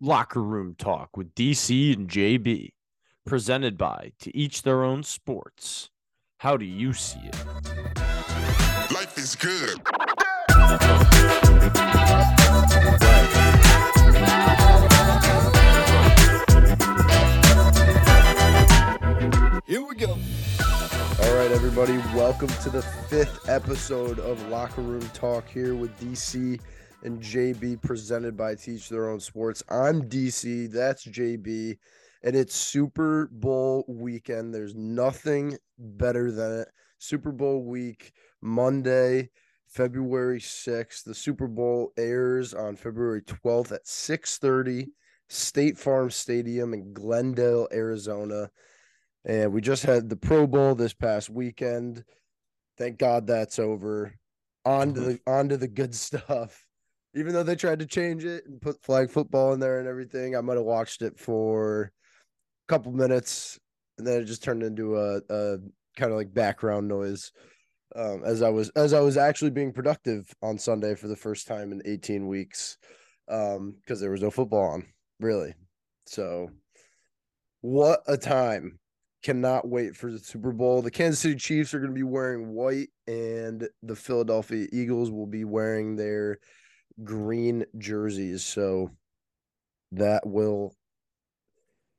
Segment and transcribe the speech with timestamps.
[0.00, 2.70] Locker Room Talk with DC and JB,
[3.26, 5.90] presented by To Each Their Own Sports.
[6.38, 7.34] How do you see it?
[8.94, 9.76] Life is good.
[19.66, 20.16] Here we go.
[21.20, 26.60] All right, everybody, welcome to the fifth episode of Locker Room Talk here with DC
[27.02, 29.62] and JB, presented by Teach Their Own Sports.
[29.68, 31.78] I'm DC, that's JB,
[32.22, 34.54] and it's Super Bowl weekend.
[34.54, 36.68] There's nothing better than it.
[36.98, 39.30] Super Bowl week, Monday,
[39.68, 41.04] February 6th.
[41.04, 44.88] The Super Bowl airs on February 12th at 6:30,
[45.28, 48.50] State Farm Stadium in Glendale, Arizona.
[49.24, 52.04] And we just had the Pro Bowl this past weekend.
[52.76, 54.14] Thank God that's over.
[54.64, 55.10] On to mm-hmm.
[55.10, 56.67] the on to the good stuff.
[57.18, 60.36] Even though they tried to change it and put flag football in there and everything,
[60.36, 61.92] I might have watched it for
[62.68, 63.58] a couple minutes
[63.98, 65.58] and then it just turned into a, a
[65.96, 67.32] kind of like background noise.
[67.96, 71.46] Um, as I was as I was actually being productive on Sunday for the first
[71.46, 72.78] time in 18 weeks.
[73.28, 74.86] Um, because there was no football on,
[75.20, 75.54] really.
[76.06, 76.48] So
[77.60, 78.78] what a time
[79.22, 80.80] cannot wait for the Super Bowl.
[80.80, 85.26] The Kansas City Chiefs are going to be wearing white, and the Philadelphia Eagles will
[85.26, 86.38] be wearing their
[87.04, 88.44] green jerseys.
[88.44, 88.90] So
[89.92, 90.74] that will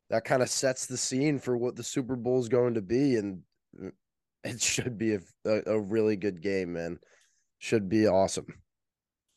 [0.10, 3.16] that kind of sets the scene for what the Super Bowl is going to be,
[3.16, 3.42] and
[4.44, 7.00] it should be a, a, a really good game, man.
[7.60, 8.48] Should be awesome.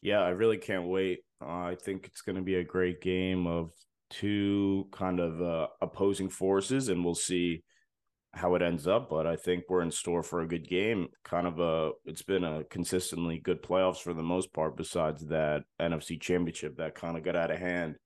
[0.01, 1.21] Yeah, I really can't wait.
[1.41, 3.73] Uh, I think it's going to be a great game of
[4.11, 7.63] two kind of uh, opposing forces, and we'll see
[8.35, 9.11] how it ends up.
[9.11, 11.09] But I think we're in store for a good game.
[11.25, 14.77] Kind of a, it's been a consistently good playoffs for the most part.
[14.77, 17.97] Besides that NFC Championship that kind of got out of hand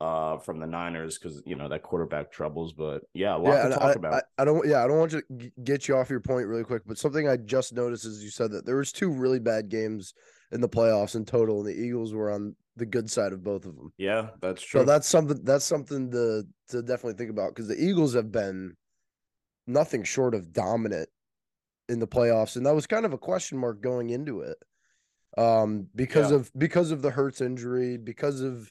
[0.00, 2.72] uh from the Niners because you know that quarterback troubles.
[2.72, 4.14] But yeah, a lot yeah, to talk I, about.
[4.14, 4.66] I, I don't.
[4.66, 5.22] Yeah, I don't want to
[5.64, 8.52] get you off your point really quick, but something I just noticed is you said
[8.52, 10.14] that there was two really bad games
[10.52, 13.66] in the playoffs in total, and the Eagles were on the good side of both
[13.66, 13.92] of them.
[13.98, 14.82] yeah, that's true.
[14.82, 15.40] So that's something.
[15.42, 18.76] That's something to to definitely think about because the Eagles have been
[19.68, 21.08] nothing short of dominant
[21.88, 24.56] in the playoffs, and that was kind of a question mark going into it,
[25.36, 26.36] um, because Yeah.
[26.38, 28.70] of because of the Hurts injury, because of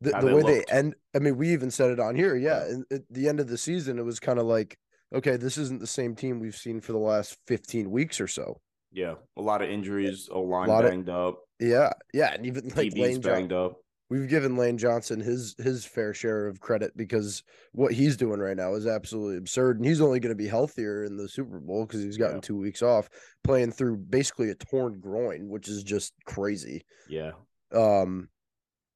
[0.00, 0.94] the, the they way they end.
[1.14, 2.34] I mean, we even said it on here.
[2.36, 2.96] Yeah, Yeah.
[2.96, 4.78] at the end of the season, it was kind of like,
[5.14, 8.60] okay, this isn't the same team we've seen for the last fifteen weeks or so.
[8.92, 10.28] yeah, a lot of injuries.
[10.32, 11.44] O line Lot of- banged up.
[11.60, 13.80] Yeah, yeah, and even like DB's Lane banged up.
[14.10, 18.56] We've given Lane Johnson his his fair share of credit because what he's doing right
[18.56, 21.86] now is absolutely absurd, and he's only going to be healthier in the Super Bowl
[21.86, 22.40] because he's gotten Yeah.
[22.42, 23.08] two weeks off,
[23.44, 26.84] playing through basically a torn groin, which is just crazy.
[27.08, 27.32] Yeah,
[27.72, 28.28] Um,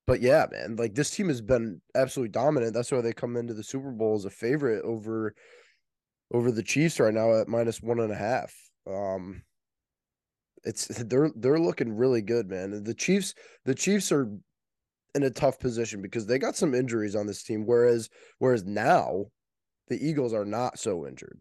[0.07, 2.75] but yeah, man, like this team has been absolutely dominant.
[2.75, 5.35] That's why they come into the Super Bowl as a favorite over
[6.33, 8.53] over the Chiefs right now at minus one and a half.
[8.87, 9.45] Um,
[10.65, 12.83] it's they're they're looking really good, man.
[12.83, 14.29] The Chiefs, the Chiefs are
[15.15, 17.67] in a tough position because they got some injuries on this team.
[17.67, 18.09] Whereas
[18.39, 19.27] whereas now
[19.89, 21.39] the Eagles are not so injured.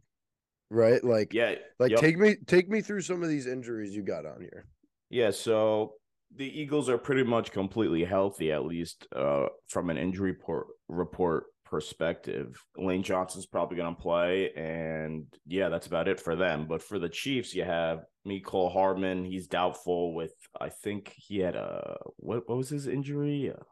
[0.69, 1.03] Right?
[1.03, 1.99] Like yeah, like yep.
[1.99, 4.65] take me take me through some of these injuries you got on here.
[5.09, 5.93] Yeah, so
[6.35, 11.43] the Eagles are pretty much completely healthy, at least uh, from an injury report, report
[11.65, 12.59] perspective.
[12.77, 16.65] Lane Johnson's probably going to play, and yeah, that's about it for them.
[16.67, 19.25] But for the Chiefs, you have Mecole Hardman.
[19.25, 22.47] He's doubtful with, I think he had a what?
[22.47, 23.51] What was his injury?
[23.51, 23.63] Uh,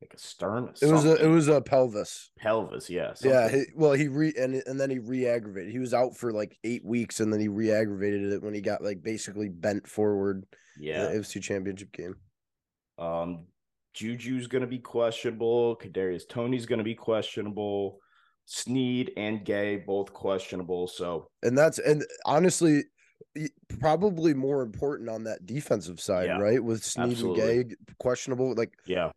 [0.00, 0.72] like a stern.
[0.82, 2.30] It was a it was a pelvis.
[2.38, 2.90] pelvis.
[2.90, 3.14] Yeah.
[3.22, 5.72] Yeah, he, well, he re and and then he re-aggravated.
[5.72, 8.82] He was out for like eight weeks, and then he re-aggravated it when he got
[8.82, 10.44] like basically bent forward
[10.76, 11.06] in yeah.
[11.06, 12.16] the AFC Championship game.
[12.98, 13.46] Um,
[13.94, 15.76] Juju's going to be questionable.
[15.76, 17.98] Kadarius Toney's going to be questionable.
[18.44, 20.86] Sneed and Gay both questionable.
[20.88, 22.84] So And that's and honestly,
[23.80, 26.62] probably more important on that defensive side, Yeah, right?
[26.62, 27.64] With Sneed and Gay
[27.98, 29.10] questionable, like yeah,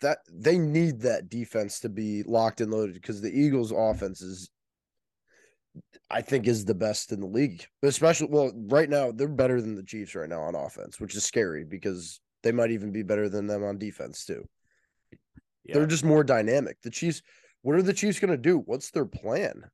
[0.00, 4.50] that they need that defense to be locked and loaded because the Eagles' offense is,
[6.10, 7.66] I think, is the best in the league.
[7.82, 11.24] Especially, well, right now they're better than the Chiefs right now on offense, which is
[11.24, 14.44] scary because they might even be better than them on defense too.
[15.64, 15.74] yeah.
[15.74, 16.76] They're just more dynamic.
[16.82, 17.22] The Chiefs,
[17.62, 18.58] what are the Chiefs going to do?
[18.58, 19.64] What's their plan?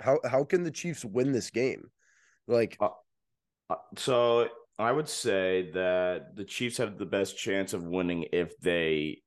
[0.00, 1.90] How how can the Chiefs win this game?
[2.46, 2.88] Like, Uh,
[3.96, 4.48] so
[4.78, 9.22] I would say that the Chiefs have the best chance of winning if they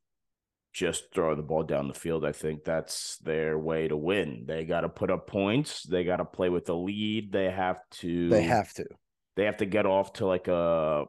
[0.74, 2.26] just throw the ball down the field.
[2.26, 4.44] I think that's their way to win.
[4.46, 5.84] They got to put up points.
[5.84, 7.32] They got to play with the lead.
[7.32, 8.30] They have to.
[8.30, 8.86] they have to.
[9.38, 11.06] they have to get off to like a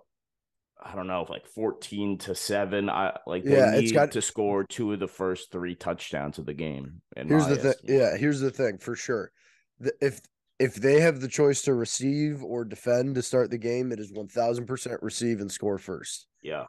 [0.84, 2.88] I don't know, like 14 to 7.
[2.90, 6.38] I like they Yeah, need it's got- to score two of the first three touchdowns
[6.38, 7.00] of the game.
[7.16, 7.74] And Here's the thing.
[7.82, 9.32] Yeah, here's the thing for sure.
[9.80, 10.20] The, if
[10.58, 14.12] if they have the choice to receive or defend to start the game, it is
[14.12, 16.26] one thousand percent receive and score first.
[16.42, 16.64] Yeah.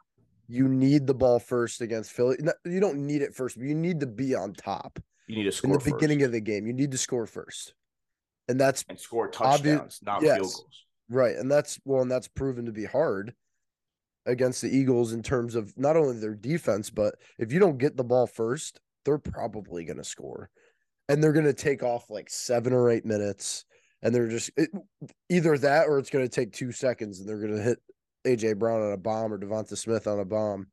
[0.46, 2.36] You need the ball first against Philly.
[2.40, 5.44] No, You don't need it first, but you need to be on top You need
[5.44, 6.66] to score in the beginning of the game.
[6.66, 7.74] You need to score first,
[8.48, 10.36] and that's and score touchdowns, not yes.
[10.36, 10.84] field goals.
[11.10, 13.34] Right, and that's well, and that's proven to be hard
[14.26, 17.96] against the Eagles in terms of not only their defense, but if you don't get
[17.96, 20.50] the ball first, they're probably going to score,
[21.08, 23.64] and they're going to take off like seven or eight minutes,
[24.02, 24.70] and they're just it,
[25.28, 27.78] either that or it's going to take two seconds, and they're going to hit
[28.26, 30.66] AJ Brown on a bomb or DeVonta Smith on a bomb.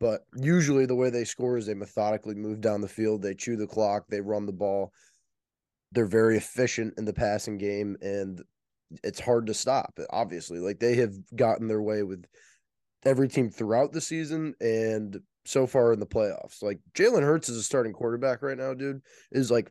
[0.00, 3.56] But usually, the way they score is they methodically move down the field, they chew
[3.56, 4.92] the clock, they run the ball.
[5.92, 8.42] They're very efficient in the passing game, and
[9.02, 9.98] it's hard to stop.
[10.10, 12.24] Obviously, like they have gotten their way with
[13.04, 16.62] every team throughout the season and so far in the playoffs.
[16.62, 19.02] Like Jalen Hurts is a starting quarterback right now, dude.
[19.30, 19.70] Is like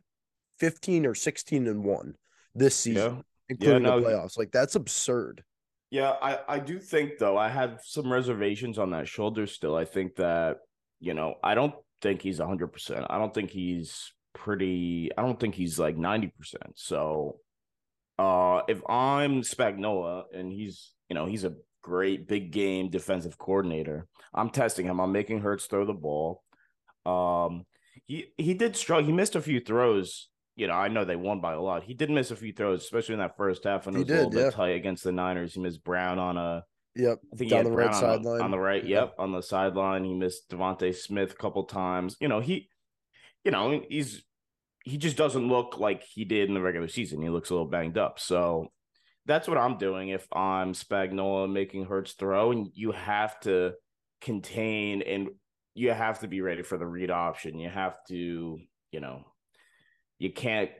[0.58, 2.14] fifteen or sixteen and one
[2.54, 3.22] this season, Yeah.
[3.48, 4.38] including no, the playoffs.
[4.38, 5.42] Like that's absurd.
[5.90, 9.76] Yeah, I, I do think though I have some reservations on that shoulder still.
[9.76, 10.58] I think that
[11.00, 13.06] you know I don't think he's hundred percent.
[13.10, 15.10] I don't think he's pretty.
[15.16, 16.72] I don't think he's like ninety percent.
[16.74, 17.38] So,
[18.18, 24.06] uh, if I'm Spagnuolo and he's you know he's a great big game defensive coordinator,
[24.32, 25.00] I'm testing him.
[25.00, 26.42] I'm making Hurts throw the ball.
[27.06, 27.66] Um,
[28.06, 29.06] he he did struggle.
[29.06, 30.28] He missed a few throws.
[30.56, 31.82] You know, I know they won by a lot.
[31.82, 34.10] He did miss a few throws, especially in that first half, and it He was
[34.10, 35.54] a little did, bit tight against the Niners.
[35.54, 36.64] He missed Brown on a
[36.96, 37.20] Yep.
[37.32, 38.40] I think Down he the right Brown on sideline.
[38.40, 39.00] On the right, Yeah.
[39.00, 40.04] yep, on the sideline.
[40.04, 42.16] He missed DeVonta Smith a couple times.
[42.20, 42.68] You know, he,
[43.44, 44.24] you know, he's
[44.84, 47.22] he just doesn't look like he did in the regular season.
[47.22, 48.20] He looks a little banged up.
[48.20, 48.68] So
[49.26, 53.72] that's what I'm doing if I'm Spagnuolo making Hurts throw, and you have to
[54.20, 55.30] contain and
[55.74, 57.58] you have to be ready for the read option.
[57.58, 58.58] You have to,
[58.92, 59.24] you know,
[60.18, 60.70] you can't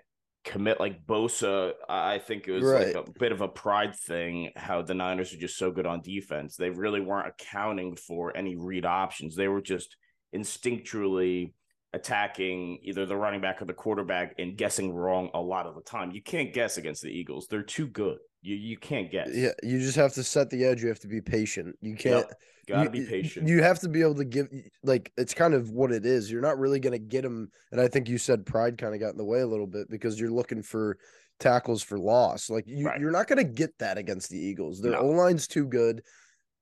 [0.44, 1.72] commit like Bosa.
[1.88, 2.94] I think it was Right.
[2.94, 6.02] like a bit of a pride thing how the Niners are just so good on
[6.02, 6.56] defense.
[6.56, 9.36] They really weren't accounting for any read options.
[9.36, 9.96] They were just
[10.34, 11.54] instinctually
[11.94, 15.80] attacking either the running back or the quarterback and guessing wrong a lot of the
[15.82, 16.10] time.
[16.10, 17.46] You can't guess against the Eagles.
[17.48, 18.18] They're too good.
[18.42, 19.30] You you can't guess.
[19.32, 20.82] Yeah, you just have to set the edge.
[20.82, 21.76] You have to be patient.
[21.80, 22.26] You can't.
[22.68, 23.48] Gotta you- be patient.
[23.48, 24.48] You have to be able to give
[24.82, 26.30] like it's kind of what it is.
[26.30, 27.50] You're not really going to get them.
[27.72, 29.88] and I think you said pride kind of got in the way a little bit
[29.90, 30.98] because you're looking for
[31.40, 32.48] tackles for loss.
[32.50, 33.00] Like you, Right.
[33.00, 34.80] you're not going to get that against the Eagles.
[34.80, 34.98] Their No.
[35.00, 36.02] O line's too good,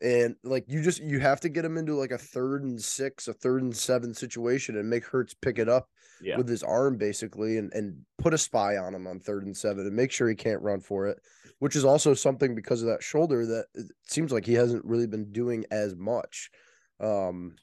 [0.03, 3.29] and like you just you have to get him into like a third and six,
[3.29, 5.89] a third and seven situation, and make Hurts pick it up
[6.21, 6.37] yeah.
[6.37, 9.87] with his arm basically, and and put a spy on him on third and seven,
[9.87, 11.21] and make sure he can't run for it.
[11.61, 15.07] Which is also something because of that shoulder that it seems like he hasn't really
[15.07, 16.51] been doing as much.
[16.99, 17.55] Um,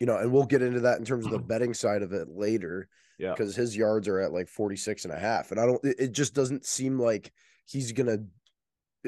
[0.00, 2.28] you know, and we'll get into that in terms of the betting side of it
[2.30, 3.32] later yeah.
[3.32, 5.50] because his yards are at like 46 and a half.
[5.50, 7.32] And I don't, it, it just doesn't seem like
[7.66, 8.24] he's to,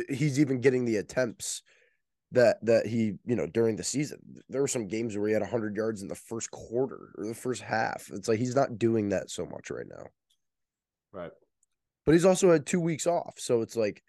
[0.08, 1.62] he's even getting the attempts
[2.32, 4.18] that, that he, you know, during the season.
[4.48, 7.34] There were some games where he had 100 yards in the first quarter or the
[7.34, 8.10] first half.
[8.12, 10.06] It's like he's not doing that so much right now.
[11.12, 11.32] Right.
[12.04, 13.34] But he's also had two weeks off.
[13.38, 14.02] So it's like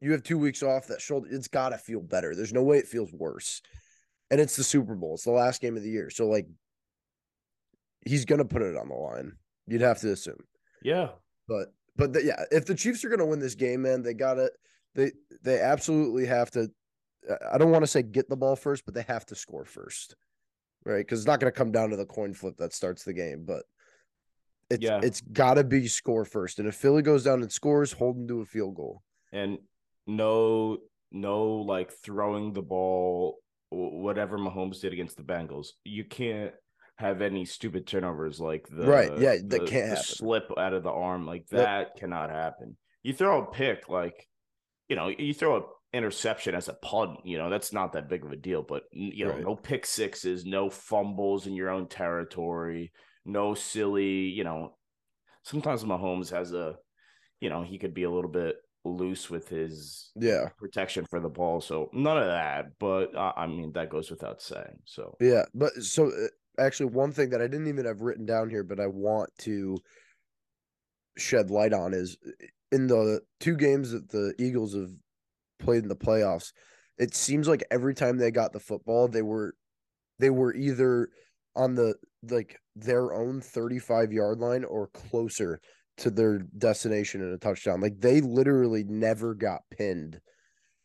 [0.00, 2.34] you have two weeks off that shoulder, it's got to feel better.
[2.34, 3.62] There's no way it feels worse.
[4.30, 5.14] And it's the Super Bowl.
[5.14, 6.10] It's the last game of the year.
[6.10, 6.46] So like
[8.04, 9.32] he's going to put it on the line.
[9.66, 10.42] You'd have to assume.
[10.82, 11.10] Yeah.
[11.46, 14.14] But but the, yeah, if the Chiefs are going to win this game, man, they
[14.14, 14.50] got to
[14.94, 16.70] they they absolutely have to
[17.52, 20.16] I don't want to say get the ball first, but they have to score first.
[20.84, 21.06] Right?
[21.06, 23.44] Cuz it's not going to come down to the coin flip that starts the game,
[23.44, 23.64] but
[24.70, 25.00] it's Yeah.
[25.02, 26.58] it's got to be score first.
[26.58, 29.02] And if Philly goes down and scores, hold them to a field goal.
[29.32, 29.58] and
[30.06, 30.78] no
[31.12, 33.38] no like throwing the ball
[33.70, 35.68] wh- whatever Mahomes did against the Bengals.
[35.84, 36.52] You can't
[36.96, 40.82] have any stupid turnovers like the Right, yeah, that the, can't the slip out of
[40.82, 41.60] the arm like Yep.
[41.60, 42.76] that cannot happen.
[43.04, 44.28] You throw a pick like
[44.88, 45.62] you know, you throw a
[45.92, 49.24] interception as a punt, you know, that's not that big of a deal, but you
[49.26, 49.42] know, Right.
[49.42, 52.92] no pick sixes, no fumbles in your own territory,
[53.24, 54.76] no silly, you know,
[55.42, 56.76] sometimes Mahomes has a
[57.40, 60.48] you know, he could be a little bit loose with his Yeah.
[60.58, 61.60] protection for the ball.
[61.60, 64.78] So none of that, but uh, I mean that goes without saying.
[64.84, 66.28] So Yeah, but so uh,
[66.62, 69.76] actually, one thing that I didn't even have written down here, but I want to
[71.18, 72.30] shed light on is uh,
[72.70, 74.90] in the two games that the Eagles have
[75.62, 76.52] played in the playoffs.
[76.98, 79.54] It seems like every time they got the football, they were
[80.18, 81.08] they were either
[81.56, 81.94] on the
[82.30, 85.60] like their own 35 yard line or closer
[85.98, 87.80] to their destination in a touchdown.
[87.80, 90.20] Like they literally never got pinned.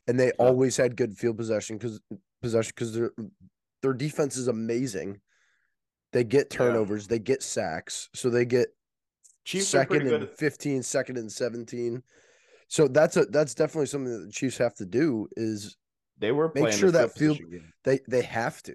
[0.08, 2.00] And they always had good field possession because
[2.42, 3.12] possession because their
[3.82, 5.20] their defense is amazing.
[6.14, 6.58] They get Yeah.
[6.58, 8.70] turnovers, they get sacks, so they get
[9.44, 12.02] Chiefs second and at- 15, second and 17.
[12.68, 15.78] So that's a that's definitely something that the Chiefs have to do is
[16.18, 17.74] They were make sure that field game.
[17.84, 18.74] they they have to.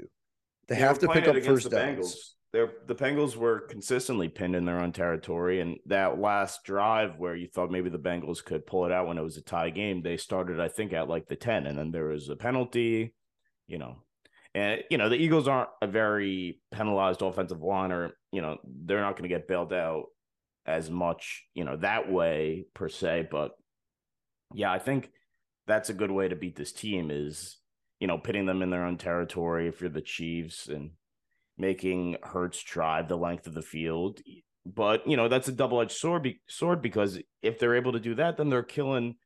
[0.69, 2.37] They, They have to pick up first the downs.
[2.53, 7.35] They're, the Bengals were consistently pinned in their own territory, and that last drive where
[7.35, 10.03] you thought maybe the Bengals could pull it out when it was a tie game,
[10.03, 13.15] they started, I think, at like the ten, and then there was a penalty,
[13.67, 13.97] you know,
[14.55, 19.01] and you know the Eagles aren't a very penalized offensive line, or you know they're
[19.01, 20.05] not going to get bailed out
[20.67, 23.53] as much, you know, that way per se, but
[24.55, 25.11] yeah, I think
[25.67, 27.59] that's a good way to beat this team is
[28.01, 30.91] you know pitting them in their own territory if you're the Chiefs and
[31.59, 34.21] making Hurts drive the length of the field.
[34.65, 36.23] But you know that's a double edged sword.
[36.23, 39.17] Be- sword because if they're able to do that, then they're killing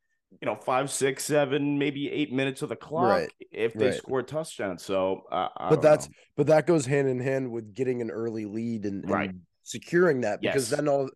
[0.41, 3.95] you know five, six, seven, maybe eight minutes of the clock Right, if they right.
[3.95, 4.79] score touchdown.
[4.79, 6.15] So, uh, But that's know.
[6.37, 9.31] but that goes hand in hand with getting an early lead and, and Right.
[9.63, 10.79] securing that because Yes.
[10.79, 11.09] then all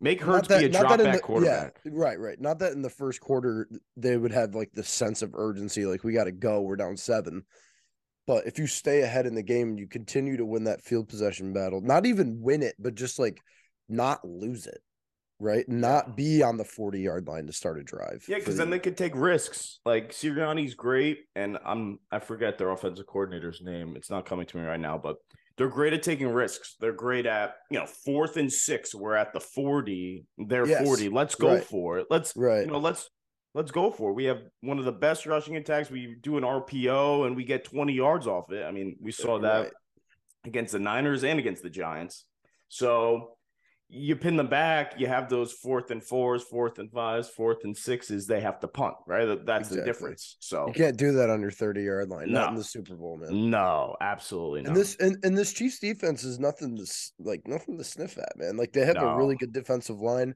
[0.00, 1.80] make Hurts that- be a drop back the- quarterback.
[1.84, 2.40] Yeah, right, right.
[2.40, 6.04] Not that in the first quarter they would have like the sense of urgency, like
[6.04, 7.44] we got to go, we're down seven.
[8.26, 11.08] But if you stay ahead in the game and you continue to win that field
[11.08, 13.40] possession battle, not even win it, but just like
[13.88, 14.80] not lose it,
[15.38, 15.68] right?
[15.68, 18.24] Not be on the 40 yard line to start a drive.
[18.28, 19.78] Yeah, because the- then they could take risks.
[19.84, 23.94] Like Sirianni's great, and I'm I forget their offensive coordinator's name.
[23.96, 25.18] It's not coming to me right now, but
[25.56, 26.76] they're great at taking risks.
[26.80, 28.94] They're great at you know fourth and six.
[28.94, 30.24] We're at the forty.
[30.38, 31.08] They're Yes, forty.
[31.08, 31.64] Let's go right.
[31.64, 32.06] for it.
[32.10, 32.60] Let's right.
[32.64, 33.08] you know let's
[33.54, 34.14] let's go for it.
[34.14, 35.90] We have one of the best rushing attacks.
[35.90, 38.64] We do an RPO and we get twenty yards off it.
[38.64, 39.72] I mean, we saw that Right.
[40.44, 42.24] against the Niners and against the Giants.
[42.68, 43.35] So
[43.88, 47.76] you pin them back, you have those fourth and fours, fourth and fives, fourth and
[47.76, 48.26] sixes.
[48.26, 49.24] They have to punt, right?
[49.26, 50.36] That- That's the difference.
[50.40, 53.16] So You can't do that on your 30 yard line, not in the Super Bowl,
[53.16, 53.50] man.
[53.50, 54.68] no, absolutely not.
[54.70, 56.84] And this and, and this Chiefs defense is nothing to
[57.20, 58.56] like nothing to sniff at, man.
[58.56, 60.34] Like they have a really good defensive line.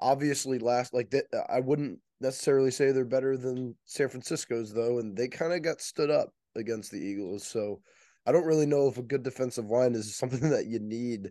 [0.00, 5.16] Obviously, last like that, I wouldn't necessarily say they're better than San Francisco's though, and
[5.16, 7.46] they kind of got stood up against the Eagles.
[7.46, 7.80] So
[8.26, 11.30] I don't really know if a good defensive line is something that you need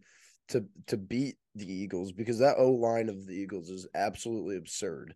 [0.49, 5.15] to to beat the Eagles because that O line of the Eagles is absolutely absurd.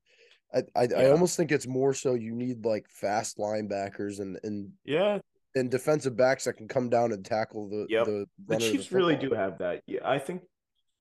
[0.54, 4.72] I I, I almost think it's more so you need like fast linebackers and and
[4.84, 5.20] yeah,
[5.56, 8.06] and defensive backs that can come down and tackle the Yep.
[8.06, 9.82] the, the Chiefs really do have that.
[9.88, 10.44] Yeah, I think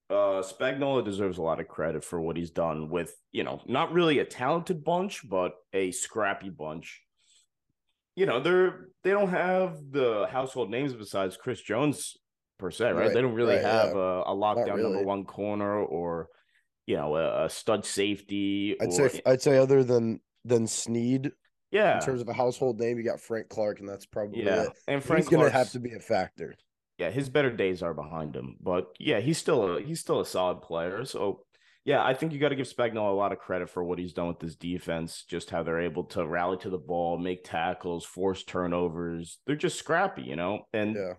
[0.09, 3.93] uh Spagnuolo deserves a lot of credit for what he's done with, you know, not
[3.93, 7.01] really a talented bunch, but a scrappy bunch.
[8.15, 12.15] You know, they're they don't have the household names besides Chris Jones
[12.57, 12.93] per se, right?
[12.93, 14.01] Right, They don't really right, have yeah.
[14.01, 16.29] a, a lockdown number one corner or
[16.85, 18.75] you know a, a stud safety.
[18.81, 21.31] I'd or, say I'd say other than than Sneed
[21.71, 24.63] yeah, in terms of a household name, you got Frank Clark, and that's probably yeah,
[24.63, 24.69] it.
[24.87, 26.53] and He's Frank gonna have to be a factor.
[26.99, 28.57] yeah, his better days are behind him.
[28.61, 31.03] But yeah, he's still a he's still a solid player.
[31.05, 31.45] So
[31.83, 34.13] yeah, I think you got to give Spagnuolo a lot of credit for what he's
[34.13, 38.05] done with this defense, just how they're able to rally to the ball, make tackles,
[38.05, 39.39] force turnovers.
[39.45, 40.67] They're just scrappy, you know.
[40.73, 41.13] And Yeah,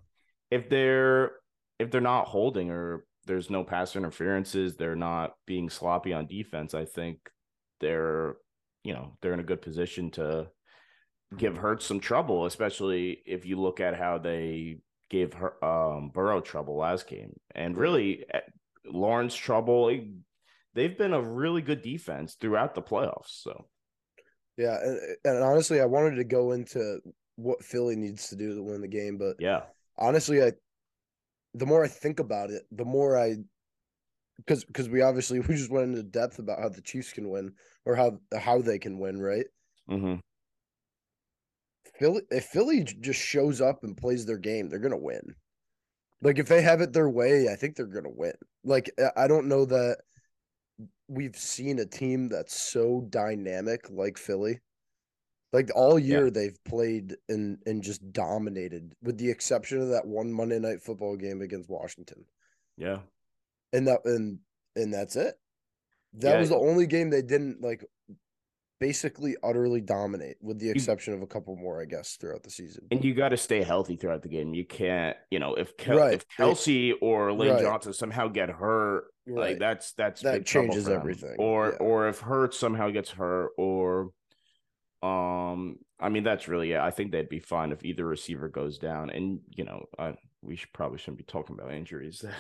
[0.55, 1.33] if they're
[1.79, 6.75] if they're not holding or there's no pass interferences, they're not being sloppy on defense,
[6.75, 7.19] I think
[7.81, 8.37] they're
[8.85, 10.49] you know, they're in a good position to
[11.37, 14.79] give Hurts some trouble, especially if you look at how they
[15.11, 17.33] gave her um Burrow trouble last game.
[17.55, 18.41] And really eh,
[18.87, 19.91] Lawrence trouble.
[19.91, 20.01] eh,
[20.75, 23.43] They've been a really good defense throughout the playoffs.
[23.43, 23.67] So
[24.57, 27.01] yeah, and, and honestly, I wanted to go into
[27.37, 29.63] what Philly needs to do to win the game, but yeah.
[29.99, 30.53] Honestly, I
[31.55, 33.37] the more I think about it, the more I
[34.37, 37.53] because because we obviously we just went into depth about how the Chiefs can win
[37.85, 39.47] or how how they can win, right?
[39.89, 40.17] hmm
[41.99, 45.35] Philly if Philly just shows up and plays their game, they're gonna win.
[46.23, 48.35] Like if they have it their way, I think they're gonna win.
[48.65, 49.99] Like I don't know that
[51.09, 54.61] we've seen a team that's so dynamic like Philly.
[55.55, 60.33] Like all year they've played and and just dominated, with the exception of that one
[60.33, 62.25] Monday night football game against Washington.
[62.77, 62.99] Yeah.
[63.73, 64.41] And that and
[64.75, 65.37] and that's it.
[66.15, 66.41] That Yeah.
[66.41, 67.85] was the only game they didn't like
[68.81, 72.87] basically utterly dominate, with the exception of a couple more, I guess, throughout the season.
[72.91, 74.53] And you got to stay healthy throughout the game.
[74.53, 76.15] You can't, you know, if Kel- Right.
[76.15, 77.63] if Kelce or Lane Right.
[77.63, 81.77] Johnson somehow get hurt, like that's that's That big changes everything, Or yeah.
[81.79, 84.11] or if hurt somehow gets hurt, or
[85.05, 86.85] um, I mean that's really yeah.
[86.85, 89.11] I think they'd be fine if either receiver goes down.
[89.11, 92.35] And you know, I, we should probably shouldn't be talking about injuries that,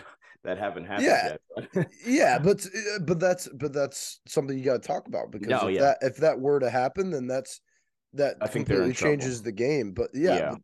[0.44, 1.36] that haven't happened Yeah.
[1.76, 1.90] yet.
[2.06, 5.68] yeah, but uh, but that's but that's something you got to talk about because No,
[5.68, 5.80] if yeah.
[5.80, 7.60] that if that were to happen, then that's
[8.14, 9.44] that I think completely changes trouble.
[9.44, 9.92] the game.
[9.92, 10.50] But yeah, Yeah.
[10.50, 10.60] but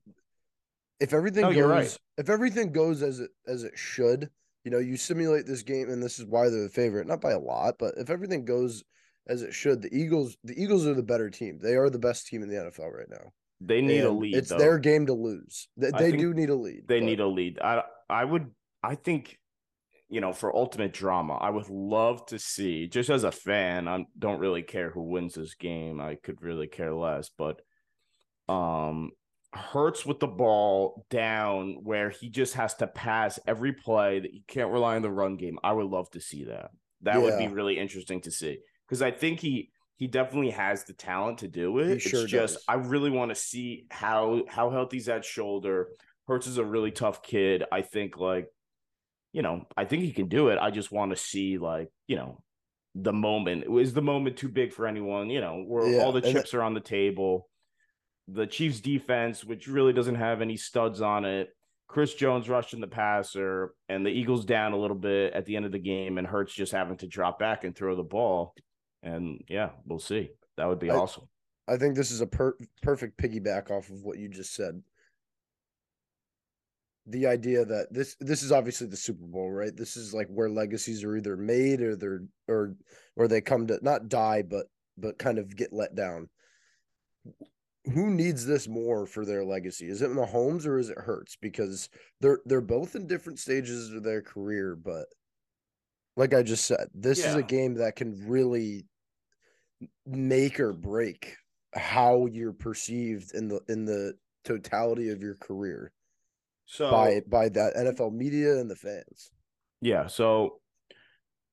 [1.01, 1.99] if everything No, goes right.
[2.19, 4.31] if everything goes as it as it should,
[4.65, 7.33] you know, you simulate this game, and this is why they're the favorite, not by
[7.33, 8.85] a lot, but if everything goes
[9.31, 11.59] as it should, the Eagles the Eagles are the better team.
[11.63, 13.33] They are the best team in the NFL right now.
[13.61, 14.35] They need a lead.
[14.35, 14.59] It's though.
[14.59, 15.69] their game to lose.
[15.77, 16.89] They, they do need a lead.
[16.89, 17.61] They but- need a lead.
[17.61, 18.51] I I would
[18.83, 19.39] I think
[20.09, 23.87] you know for ultimate drama, I would love to see just as a fan.
[23.87, 26.01] I don't really care who wins this game.
[26.01, 27.61] I could really care less, but
[28.49, 29.13] um
[29.53, 34.43] Hurts with the ball down where he just has to pass every play that you
[34.47, 35.59] can't rely on the run game.
[35.65, 36.71] I would love to see that.
[37.03, 38.59] That would be really interesting to see
[38.91, 41.87] because I think he he definitely has the talent to do it.
[41.87, 42.65] He it's sure just does.
[42.67, 45.89] I really want to see how how healthy's that shoulder.
[46.27, 47.63] Hurts is a really tough kid.
[47.71, 48.49] I think like,
[49.33, 50.59] you know, I think he can do it.
[50.61, 52.43] I just want to see like, you know,
[52.97, 53.65] the moment.
[53.79, 55.31] Is the moment too big for anyone?
[55.31, 57.49] You know, where Yeah, all the and that- chips are on the table.
[58.29, 61.49] The Chiefs defense, which really doesn't have any studs on it.
[61.89, 65.67] Chris Jones rushing the passer, and the Eagles down a little bit at the end
[65.67, 68.55] of the game, and Hurts just having to drop back and throw the ball.
[69.03, 70.31] And yeah, we'll see.
[70.57, 71.25] That would be I- awesome.
[71.69, 74.83] I think this is a per- perfect piggyback off of what you just said.
[77.07, 79.75] The idea that this this is obviously the Super Bowl, right?
[79.75, 82.75] This is like where legacies are either made or they're or
[83.17, 84.67] or they come to not die, but
[84.99, 86.29] but kind of get let down.
[87.95, 89.89] Who needs this more for their legacy?
[89.89, 91.37] Is it Mahomes or is it Hurts?
[91.41, 91.89] Because
[92.21, 95.07] they're they're both in different stages of their career, but
[96.17, 98.87] like I just said, this is a game that can really
[100.07, 101.37] make or break
[101.75, 104.15] how you're perceived in the in the
[104.45, 105.93] totality of your career
[106.67, 109.31] So by by that NFL media and the fans.
[109.81, 110.07] Yeah.
[110.09, 110.61] So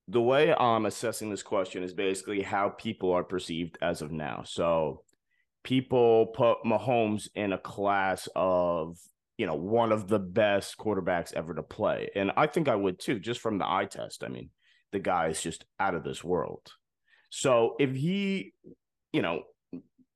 [0.07, 4.43] the way I'm assessing this question is basically how people are perceived as of now.
[4.45, 5.03] So
[5.63, 8.97] people put Mahomes in a class of,
[9.38, 12.10] you know, one of the best quarterbacks ever to play.
[12.15, 14.24] And I think I would too, just from the eye test.
[14.24, 14.50] I mean,
[14.91, 16.71] the guy is just out of this world.
[17.30, 18.54] So if he,
[19.13, 19.43] you know,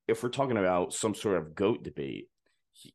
[0.08, 2.28] if we're talking about some sort of GOAT debate,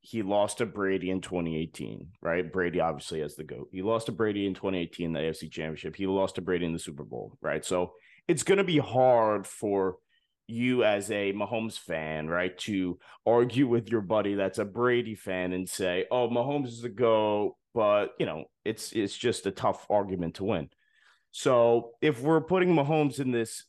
[0.01, 2.51] he, lost to Brady in 2018, right?
[2.51, 3.69] Brady obviously has the GOAT.
[3.73, 5.95] He lost to Brady in 2018, the AFC Championship.
[5.95, 7.65] He lost to Brady in the Super Bowl, right?
[7.65, 7.93] So
[8.27, 9.99] it's going to be hard for
[10.49, 15.53] you as a Mahomes fan, right, to argue with your buddy that's a Brady fan
[15.53, 19.87] and say, "Oh, Mahomes is the GOAT," but you know, it's it's just a tough
[19.91, 20.69] argument to win.
[21.33, 23.65] So if we're putting Mahomes in this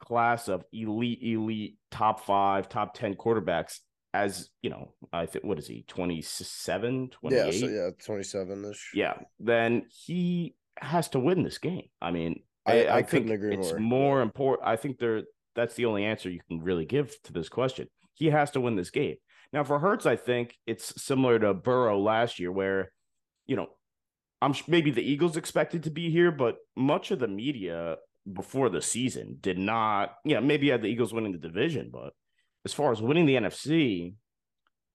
[0.00, 3.78] class of elite, elite, top five, top 10 quarterbacks,
[4.12, 7.44] as you know, I think what is he, 27, 28?
[7.54, 8.90] Yeah, so yeah, twenty seven ish.
[8.94, 11.88] Yeah, then he has to win this game.
[12.00, 13.80] I mean, I- I, I think couldn't agree it's more.
[13.80, 14.68] more important.
[14.68, 15.22] I think there
[15.56, 17.88] that's the only answer you can really give to this question.
[18.14, 19.16] He has to win this game.
[19.52, 22.92] Now for Hurts, I think it's similar to Burrow last year, where
[23.46, 23.68] you know,
[24.42, 27.96] I'm sh- maybe the Eagles expected to be here, but much of the media
[28.32, 30.14] before the season did not.
[30.24, 32.12] Yeah, maybe had the Eagles winning the division, but
[32.64, 34.14] as far as winning the NFC,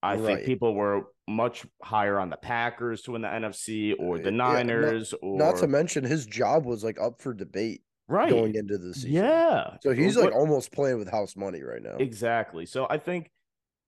[0.02, 0.24] I Right.
[0.36, 4.30] think people were much higher on the Packers to win the NFC or the Uh,
[4.32, 8.30] Yeah, not- Niners or Not to mention his job was like up for debate right.
[8.30, 9.12] going into the season.
[9.12, 9.76] yeah.
[9.80, 11.96] So he's like almost playing with house money right now.
[11.98, 12.66] Exactly.
[12.66, 13.30] So I think,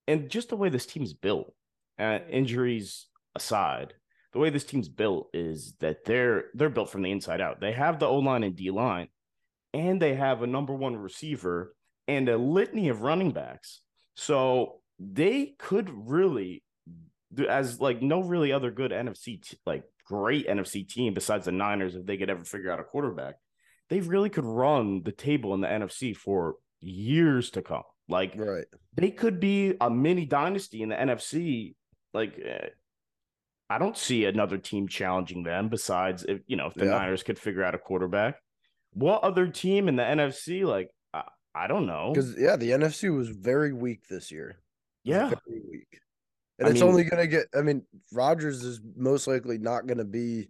[0.07, 1.53] and just the way this team's built,
[1.99, 3.93] uh, injuries aside,
[4.33, 7.61] the way this team's built is that they're they're built from the inside out.
[7.61, 9.07] They have the O line and D line,
[9.73, 11.73] and they have a number one receiver
[12.07, 13.81] and a litany of running backs.
[14.15, 16.63] So they could really,
[17.33, 21.51] do- as like no really other good NFC t- like great NFC team besides the
[21.51, 23.35] Niners, if they could ever figure out a quarterback,
[23.89, 27.83] they really could run the table in the NFC for years to come.
[28.07, 28.65] Like Right.
[28.95, 31.75] they could be a mini dynasty in the NFC.
[32.13, 32.69] Like, eh,
[33.69, 36.91] I don't see another team challenging them besides if you know if the Yeah.
[36.91, 38.39] Niners could figure out a quarterback.
[38.93, 40.63] What other team in the NFC?
[40.65, 42.11] Like, I, I don't know.
[42.13, 44.59] Because yeah, the NFC was very weak this year.
[45.03, 45.99] Yeah, Very weak.
[46.59, 50.05] And I it's mean- only gonna get I mean, Rodgers is most likely not gonna
[50.05, 50.49] be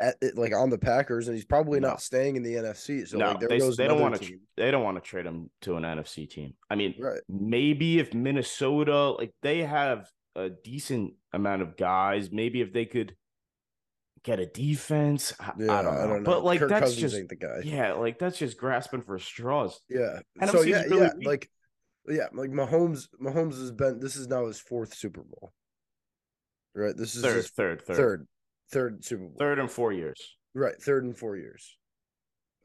[0.00, 1.88] at it, like on the Packers, and he's probably No.
[1.88, 3.06] not staying in the NFC.
[3.06, 4.20] So no, like there they, they don't want to.
[4.20, 4.40] team.
[4.56, 6.54] They don't want to trade him to an NFC team.
[6.70, 7.20] I mean, Right.
[7.28, 13.14] maybe if Minnesota, like they have a decent amount of guys, maybe if they could
[14.24, 16.22] get a defense, I, Yeah, I, don't know.
[16.24, 17.60] But like Kirk that's Cousins just ain't the guy.
[17.64, 19.80] yeah, like that's just grasping for straws.
[19.88, 20.20] Yeah.
[20.40, 21.26] NFC so yeah, really yeah, weak.
[21.26, 21.50] like
[22.08, 23.08] yeah, like Mahomes.
[23.22, 24.00] Mahomes has been.
[24.00, 25.52] This is now his fourth Super Bowl.
[26.74, 26.96] Right.
[26.96, 28.26] This is Third, his third, third, third,
[28.72, 29.36] third Super Bowl.
[29.38, 30.36] third and four years.
[30.54, 31.76] Right, third and four years.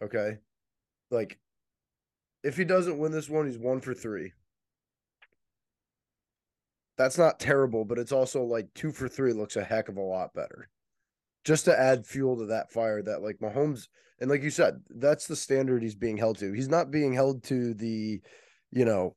[0.02, 0.38] Okay.
[1.12, 1.38] Like
[2.44, 4.34] if he doesn't win this one, he's one for three.
[6.98, 10.02] that's not terrible, but it's also like two for three looks a heck of a
[10.02, 10.68] lot better.
[11.46, 13.88] Just to add fuel to that fire that like Mahomes
[14.20, 16.52] and like you said, that's the standard he's being held to.
[16.52, 18.20] He's not being held to the,
[18.72, 19.16] you know,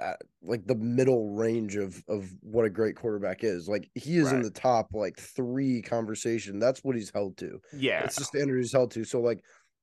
[0.00, 3.68] uh, like the middle range of of what a great quarterback is.
[3.68, 6.58] Like he is in the top like three conversation.
[6.58, 7.60] That's what he's held to.
[7.72, 8.04] Yeah.
[8.04, 9.04] It's the standard he's held to.
[9.04, 9.42] So like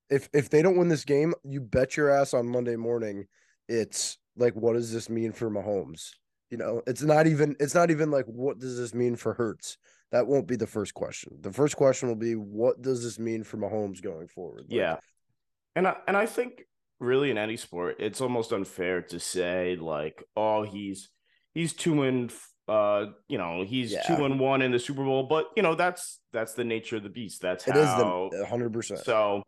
[0.09, 3.25] if if they don't win this game, you bet your ass on Monday morning,
[3.67, 6.11] it's like what does this mean for Mahomes?
[6.49, 9.77] You know, it's not even it's not even like what does this mean for Hurts?
[10.11, 11.37] That won't be the first question.
[11.41, 14.65] The first question will be what does this mean for Mahomes going forward?
[14.69, 14.97] Like, Yeah.
[15.75, 16.65] And I and I think
[16.99, 21.09] really in any sport, it's almost unfair to say like, oh, he's
[21.53, 22.31] he's two and
[22.67, 24.03] uh, you know, he's Yeah.
[24.03, 27.03] two and one in the Super Bowl, but you know, that's that's the nature of
[27.03, 27.41] the beast.
[27.41, 29.01] That's it the hundred percent.
[29.01, 29.43] so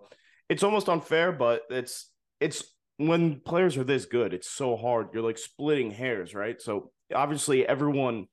[0.49, 2.63] it's almost unfair, but it's it's
[2.97, 5.09] when players are this good, it's so hard.
[5.13, 6.61] You're like splitting hairs, right?
[6.61, 8.27] So obviously everyone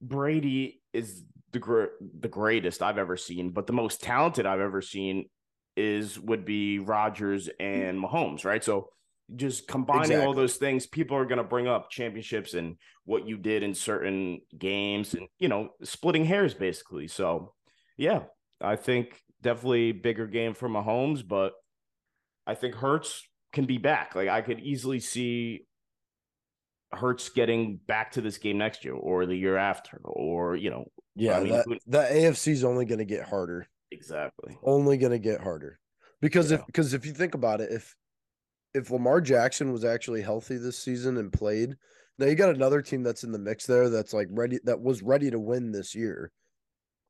[0.00, 4.82] Brady is the gr- the greatest I've ever seen, but the most talented I've ever
[4.82, 5.26] seen
[5.76, 8.04] is would be Rodgers and mm-hmm.
[8.04, 8.62] Mahomes, right?
[8.62, 8.90] So
[9.34, 13.36] just combining all those things, people are going to bring up championships and what you
[13.36, 17.08] did in certain games and you know, splitting hairs basically.
[17.08, 17.54] So,
[17.96, 18.24] yeah,
[18.60, 21.52] I think definitely bigger game for Mahomes, but
[22.46, 24.14] I think Hurts can be back.
[24.14, 25.66] Like I could easily see
[26.92, 30.86] Hurts getting back to this game next year or the year after, or you know,
[31.14, 33.66] Yeah, I mean, that, who- the AFC is only going to get harder.
[33.94, 34.58] Exactly.
[34.62, 35.78] Only going to get harder
[36.20, 37.94] because if because if you think about it, if
[38.74, 41.76] if Lamar Jackson was actually healthy this season and played,
[42.18, 45.02] now you got another team that's in the mix there that's like ready that was
[45.02, 46.32] ready to win this year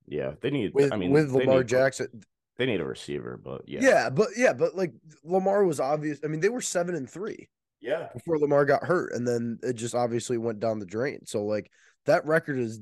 [0.07, 0.73] Yeah, they need.
[0.75, 2.09] with I mean, with Lamar need- Jackson.
[2.57, 4.11] They need a receiver, but yeah, Yeah.
[4.11, 4.93] but yeah, but like
[5.25, 6.21] Lamar was obvious.
[6.23, 7.49] I mean, they were seven and three
[7.81, 11.27] yeah, before Lamar got hurt, and then it just obviously went down the drain.
[11.27, 11.69] So like
[12.07, 12.81] that record is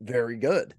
[0.00, 0.74] very good.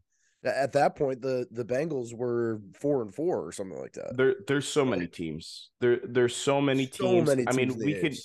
[0.45, 4.15] At that point, the the Bengals were four and four or something like that.
[4.15, 5.69] There, there's so many teams.
[5.81, 7.29] There, there's so many So teams.
[7.29, 8.17] many I mean, teams we could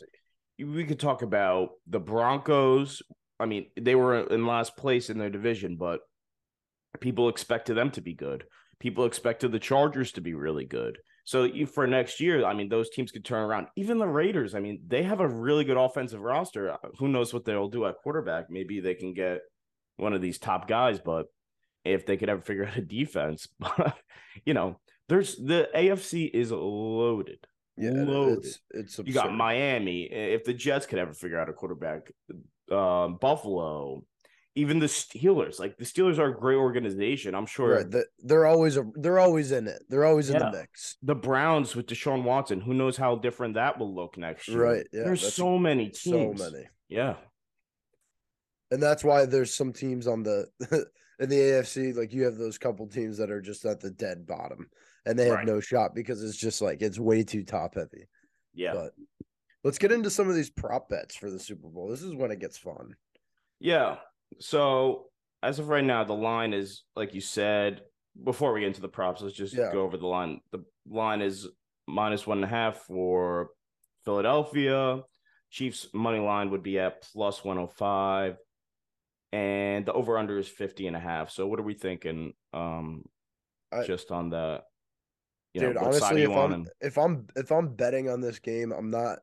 [0.74, 3.02] we could talk about the Broncos.
[3.38, 6.00] I mean, they were in last place in their division, but
[7.00, 8.44] people expected them to be good.
[8.78, 10.98] People expected the Chargers to be really good.
[11.24, 13.68] So for next year, I mean, those teams could turn around.
[13.76, 16.76] Even the Raiders, I mean, they have a really good offensive roster.
[16.98, 18.50] Who knows what they'll do at quarterback?
[18.50, 19.40] Maybe they can get
[19.96, 21.26] one of these top guys, but
[21.84, 23.96] if they could ever figure out a defense, but
[24.44, 27.46] you know, there's the AFC is loaded.
[27.76, 28.44] Yeah, loaded.
[28.44, 29.32] it's it's You got.
[29.34, 30.02] Miami.
[30.02, 32.10] If the Jets could ever figure out a quarterback,
[32.70, 34.04] um, Buffalo,
[34.54, 35.58] even the Steelers.
[35.58, 37.34] Like the Steelers are a great organization.
[37.34, 37.90] I'm sure right.
[37.90, 39.80] the- They're always a, they're always in it.
[39.88, 40.50] They're always in Yeah.
[40.50, 40.96] the mix.
[41.02, 42.60] the Browns with Deshaun Watson.
[42.60, 44.62] Who knows how different that will look next year?
[44.62, 46.40] Right, yeah, There's so many teams.
[46.40, 46.68] So many.
[46.88, 47.14] Yeah.
[48.70, 50.46] And that's why there's some teams on the
[51.20, 54.26] in the AFC, like you have those couple teams that are just at the dead
[54.26, 54.68] bottom
[55.06, 55.46] and they have Right.
[55.46, 58.08] no shot because it's just like it's way too top heavy.
[58.54, 58.72] Yeah.
[58.74, 58.92] But
[59.62, 61.88] let's get into some of these prop bets for the Super Bowl.
[61.88, 62.96] This is when it gets fun.
[63.60, 63.96] Yeah.
[64.38, 65.06] So
[65.42, 67.82] as of right now, the line is like you said.
[68.24, 69.70] Before we get into the props, let's just Yeah.
[69.72, 70.40] go over the line.
[70.50, 71.46] The line is
[71.86, 73.50] minus one and a half for
[74.04, 75.02] Philadelphia.
[75.50, 78.36] Chiefs money line would be at plus 105.
[79.32, 81.30] And the over under is 50 and a half.
[81.30, 82.34] So what are we thinking?
[82.52, 83.04] Um
[83.72, 84.62] I- just on the
[85.54, 86.30] you Dude, know, honestly, if?
[86.30, 89.18] I'm And, if I'm if I'm betting on this game, I'm not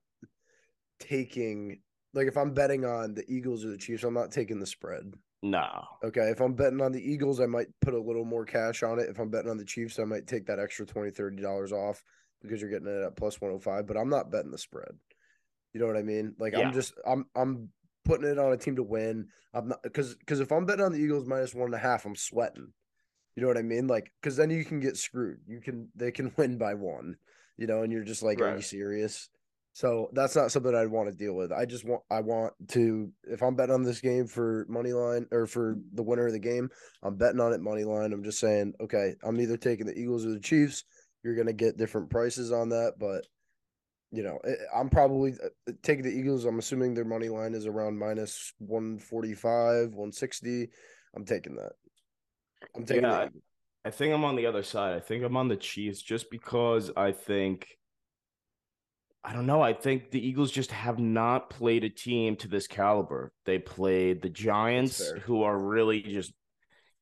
[1.00, 1.80] taking
[2.14, 5.14] like if I'm betting on the Eagles or the Chiefs, I'm not taking the spread.
[5.44, 5.84] no.
[6.04, 6.30] Okay.
[6.30, 9.10] If I'm betting on the Eagles, I might put a little more cash on it.
[9.10, 12.04] If I'm betting on the Chiefs, I might take that extra 20 $30 off
[12.42, 14.92] because you're getting it at plus 105, but I'm not betting the spread.
[15.74, 16.36] You know what I mean?
[16.40, 16.68] Like Yeah.
[16.68, 17.70] I'm just I'm I'm
[18.08, 19.28] putting it on a team to win.
[19.54, 22.06] I'm not because because if I'm betting on the Eagles minus one and a half,
[22.06, 22.74] I'm sweating.
[23.36, 23.88] You know what I mean?
[23.88, 25.40] Like because then you can get screwed.
[25.48, 27.18] You can they can win by one.
[27.58, 29.30] You know, and you're just like, are you serious?
[29.74, 31.52] So that's not something I'd want to deal with.
[31.52, 35.28] I just want I want to if I'm betting on this game for money line
[35.32, 36.70] or for the winner of the game,
[37.04, 38.14] I'm betting on it money line.
[38.14, 40.84] I'm just saying, okay, I'm either taking the Eagles or the Chiefs.
[41.24, 43.28] You're gonna get different prices on that, but
[44.12, 46.46] you know, I- I'm probably uh, taking the Eagles.
[46.46, 50.70] I'm assuming their money line is around minus 145, 160.
[51.16, 51.74] I'm taking that.
[52.76, 53.28] I'm taking Yeah,
[53.86, 54.96] I- think I'm on the other side.
[54.96, 57.68] I think I'm on the Chiefs just because I think
[59.24, 59.62] I don't know.
[59.62, 63.34] I think the Eagles just have not played a team to this caliber.
[63.46, 66.32] They played the Giants, who are really just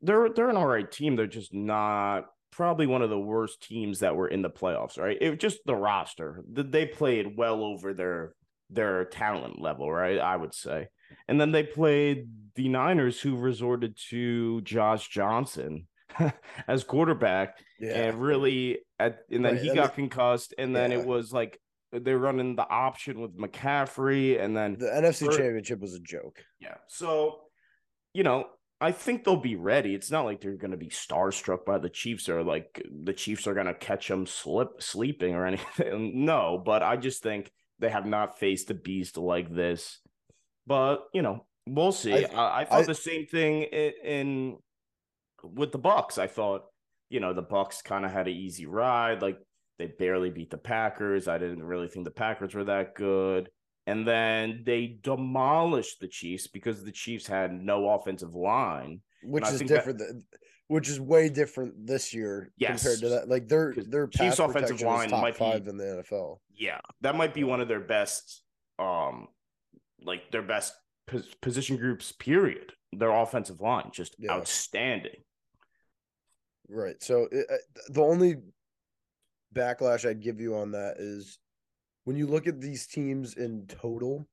[0.01, 1.15] they're they're an all right team.
[1.15, 5.17] They're just not probably one of the worst teams that were in the playoffs, right?
[5.19, 6.43] It just the roster.
[6.55, 8.33] Th- They played well over their
[8.69, 10.17] their talent level, right?
[10.17, 10.87] I would say.
[11.27, 15.87] And then they played the Niners, who resorted to Josh Johnson
[16.67, 20.99] as quarterback, and really, at, and then he got concussed, and then Yeah.
[20.99, 21.59] it was like
[21.91, 26.43] they're running the option with McCaffrey, and then The NFC Championship was a joke.
[26.59, 26.75] yeah.
[26.87, 27.41] So,
[28.13, 28.47] you know,
[28.81, 29.95] I think they'll be ready.
[29.95, 33.47] It's not like they're going to be starstruck by the Chiefs or like the Chiefs
[33.47, 36.25] are going to catch them slip sleeping or anything.
[36.25, 39.99] No, but I just think they have not faced a beast like this.
[40.67, 42.25] But, you know, we'll see.
[42.25, 44.57] I- I, I thought I- the same thing in, in
[45.43, 46.17] with the Bucks.
[46.17, 46.63] I thought,
[47.09, 49.21] you know, the Bucks kind of had an easy ride.
[49.21, 49.37] Like
[49.79, 51.27] they barely beat the Packers.
[51.27, 53.49] I didn't really think the Packers were that good.
[53.87, 59.01] And then they demolished the Chiefs because the Chiefs had no offensive line.
[59.23, 59.99] which is that- different.
[59.99, 60.11] th-
[60.67, 63.29] which is way different this year compared to that.
[63.29, 66.41] Like their their Chiefs' offensive line top might be- five in the NFL.
[66.55, 68.43] Yeah, that might be one of their best,
[68.79, 69.27] um,
[70.01, 70.73] like their best
[71.05, 72.11] pos- position groups.
[72.13, 72.73] Period.
[72.93, 74.31] Their offensive line just Yeah.
[74.31, 75.23] outstanding.
[76.67, 77.01] Right.
[77.03, 77.57] So it, uh,
[77.89, 78.35] the only
[79.53, 81.37] backlash I'd give you on that is
[82.05, 84.27] when you look at these teams in total,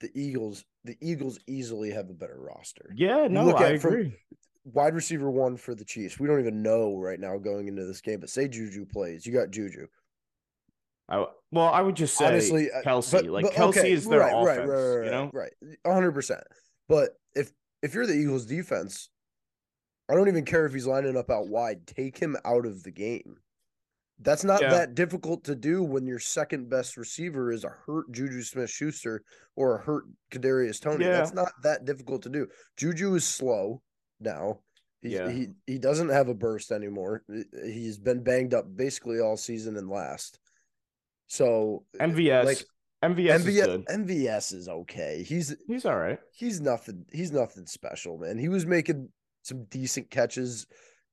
[0.00, 2.92] the Eagles, the Eagles easily have a better roster.
[2.96, 4.16] Yeah, no, I agree.
[4.64, 6.18] Wide receiver one for the Chiefs.
[6.18, 9.32] We don't even know right now going into this game, but say Juju plays, you
[9.32, 9.86] got Juju.
[11.06, 13.12] I, well, I would just say Honestly, uh, Kelce.
[13.12, 14.70] but- like but Kelce okay, is their right, offense.
[14.70, 15.52] right, right, right, you know, right,
[15.86, 16.42] hundred percent.
[16.88, 17.52] But if
[17.82, 19.10] if you're the Eagles defense,
[20.10, 21.86] I don't even care if he's lining up out wide.
[21.86, 23.36] Take him out of the game.
[24.20, 24.70] That's not Yeah.
[24.70, 29.22] that difficult to do when your second best receiver is a hurt Juju Smith Schuster
[29.56, 31.04] or a hurt Kadarius Toney.
[31.04, 31.12] Yeah.
[31.18, 32.46] That's not that difficult to do.
[32.76, 33.82] Juju is slow
[34.20, 34.60] now.
[35.02, 35.30] He's, Yeah.
[35.30, 37.24] He he doesn't have a burst anymore.
[37.64, 40.38] He's been banged up basically all season and last.
[41.26, 42.44] So MVS.
[42.44, 42.64] like,
[43.02, 43.84] MVS, is MVS, good.
[43.86, 45.22] MVS is okay.
[45.22, 46.18] He's He's all right.
[46.32, 47.04] he's nothing.
[47.12, 48.38] He's nothing special, man.
[48.38, 49.10] He was making
[49.42, 50.66] some decent catches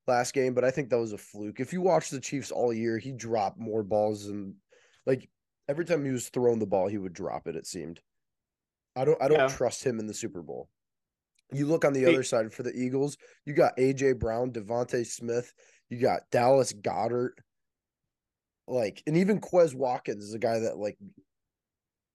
[0.07, 1.59] last game, but I think that was a fluke.
[1.59, 4.55] If you watch the Chiefs all year, he dropped more balls than
[5.05, 5.29] like
[5.67, 7.55] every time he was throwing the ball, he would drop it.
[7.55, 8.01] It seemed.
[8.95, 9.21] I don't.
[9.21, 9.47] I don't Yeah.
[9.47, 10.69] trust him in the Super Bowl.
[11.53, 13.17] You look on the other side for the Eagles.
[13.45, 15.53] You got AJ Brown, DeVonta Smith.
[15.89, 17.33] You got Dallas Goedert.
[18.67, 20.97] Like, and even Quez Watkins is a guy that like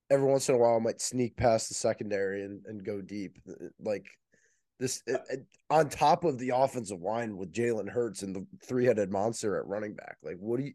[0.08, 3.38] every once in a while might sneak past the secondary and, and go deep.
[3.78, 4.06] Like
[4.78, 8.84] this it, it- on top of the offensive line with Jalen Hurts and the three
[8.84, 10.16] headed monster at running back.
[10.22, 10.74] Like, what do you?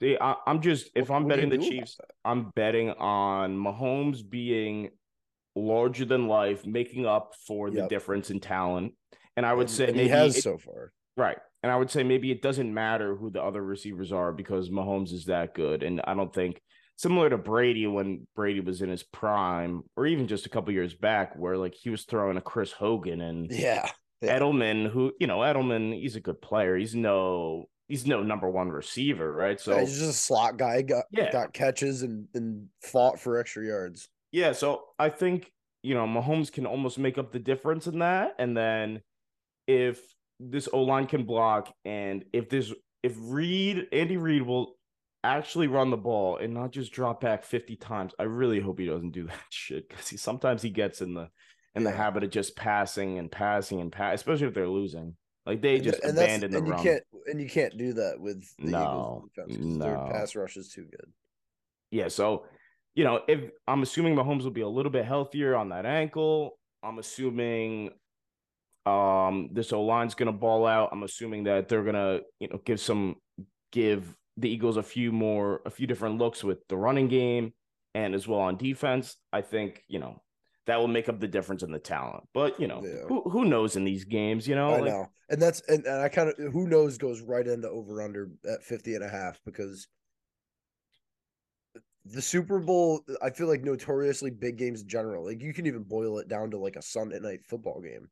[0.00, 1.98] See, I, I'm just if what- I'm what betting the Chiefs.
[2.24, 4.90] I'm betting on Mahomes being
[5.56, 7.88] larger than life, making up for the Yep.
[7.88, 8.94] difference in talent.
[9.36, 10.92] And I would And- say and maybe he has it- so far.
[11.16, 11.38] right.
[11.64, 15.12] And I would say maybe it doesn't matter who the other receivers are because Mahomes
[15.12, 15.82] is that good.
[15.84, 16.60] And I don't think
[16.96, 20.94] similar to Brady when Brady was in his prime, or even just a couple years
[20.94, 23.88] back, where like he was throwing a Chris Hogan and Yeah.
[24.20, 24.38] Yeah.
[24.38, 26.76] Edelman, who you know, Edelman, he's a good player.
[26.76, 29.58] He's no he's no number one receiver, right?
[29.60, 30.82] So So he's just a slot guy.
[30.82, 31.30] Got Yeah.
[31.32, 34.08] got catches and and fought for extra yards.
[34.30, 35.50] Yeah, so I think
[35.82, 39.02] you know Mahomes can almost make up the difference in that, and then
[39.66, 40.00] if
[40.40, 44.76] this O line can block, and if this if Reid Andy Reid will
[45.24, 48.86] actually run the ball and not just drop back fifty times, I really hope he
[48.86, 51.28] doesn't do that shit because he sometimes he gets in the
[51.74, 55.16] in the habit of just passing and passing and pass, especially if they're losing.
[55.46, 56.84] Like they just and abandon the and you run.
[56.84, 60.12] can't and you can't do that with the No, Eagles defense 'cause their no.
[60.12, 61.12] pass rush is too good.
[61.90, 62.46] Yeah, so
[62.94, 66.58] you know, if I'm assuming Mahomes will be a little bit healthier on that ankle,
[66.82, 67.90] I'm assuming
[68.84, 70.90] um this O line's gonna ball out.
[70.92, 73.16] I'm assuming that they're gonna, you know, give some
[73.70, 77.52] give the Eagles a few more a few different looks with the running game
[77.94, 79.16] and as well on defense.
[79.32, 80.22] I think, you know,
[80.66, 82.24] that will make up the difference in the talent.
[82.34, 83.06] But you know, Yeah.
[83.08, 84.70] who who knows in these games, you know?
[84.74, 85.06] I Like, know.
[85.28, 88.62] And that's and, and I kind of who knows goes right into over under at
[88.62, 89.88] 50 and a half because
[92.04, 95.24] the Super Bowl I feel like notoriously big games in general.
[95.24, 98.08] Like you can even boil it down to like a Sunday night football game.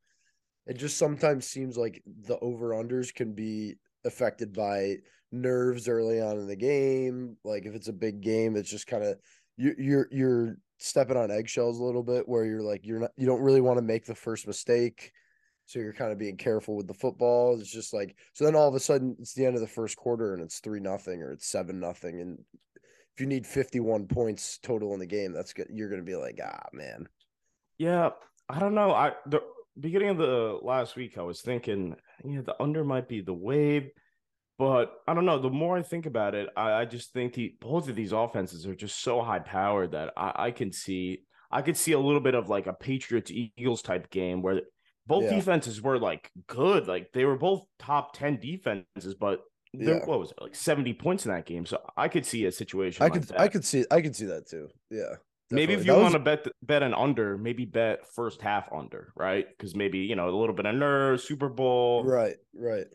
[0.67, 4.97] It just sometimes seems like the over unders can be affected by
[5.33, 7.37] nerves early on in the game.
[7.45, 9.19] Like if it's a big game, it's just kind of
[9.57, 13.27] you you're you're stepping on eggshells a little bit where you're like you're not you
[13.27, 15.13] don't really want to make the first mistake.
[15.67, 17.59] So you're kind of being careful with the football.
[17.61, 19.97] It's just like so then all of a sudden it's the end of the first
[19.97, 22.21] quarter and it's three nothing or it's seven nothing.
[22.21, 22.39] And
[23.15, 25.69] if you need 51 points total in the game, that's good.
[25.71, 27.07] You're gonna be like, ah man.
[27.79, 28.11] Yeah,
[28.49, 28.93] I don't know.
[28.93, 29.43] I the
[29.79, 33.91] beginning of the last week, I was thinking, yeah, the under might be the wave,
[34.61, 35.39] but I don't know.
[35.39, 38.67] The more I think about it, I, I just think the both of these offenses
[38.67, 41.23] are just so high powered that I, I can see.
[41.51, 44.61] I could see a little bit of like a Patriots Eagles type game where
[45.07, 45.35] both Yeah.
[45.37, 46.87] defenses were like good.
[46.87, 49.41] Like they were both top 10 defenses, but
[49.73, 50.05] there, Yeah.
[50.05, 51.65] what was it, like 70 points in that game?
[51.65, 53.41] So I could see a situation I like could that.
[53.41, 54.69] I could see I could see that too.
[54.91, 55.15] Yeah.
[55.51, 59.13] Maybe if you That want to bet bet an under, maybe bet first half under,
[59.17, 59.47] right?
[59.49, 62.87] Because maybe you know a little bit of nerves, Super Bowl, Right, right.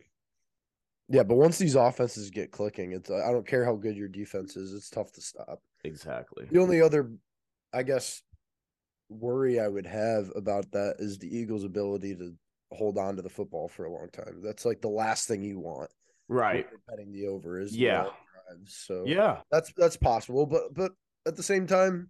[1.07, 4.55] Yeah, but once these offenses get clicking, it's I don't care how good your defense
[4.57, 5.61] is, it's tough to stop.
[5.83, 6.47] Exactly.
[6.51, 7.11] The only other,
[7.73, 8.23] I guess,
[9.09, 12.33] worry I would have about that is the Eagles' ability to
[12.71, 14.41] hold on to the football for a long time.
[14.43, 15.91] That's like the last thing you want.
[16.27, 16.65] Right.
[16.87, 18.07] Betting the over is Yeah.
[18.65, 19.41] So Yeah.
[19.51, 20.91] that's that's possible, but but
[21.27, 22.09] at the same time,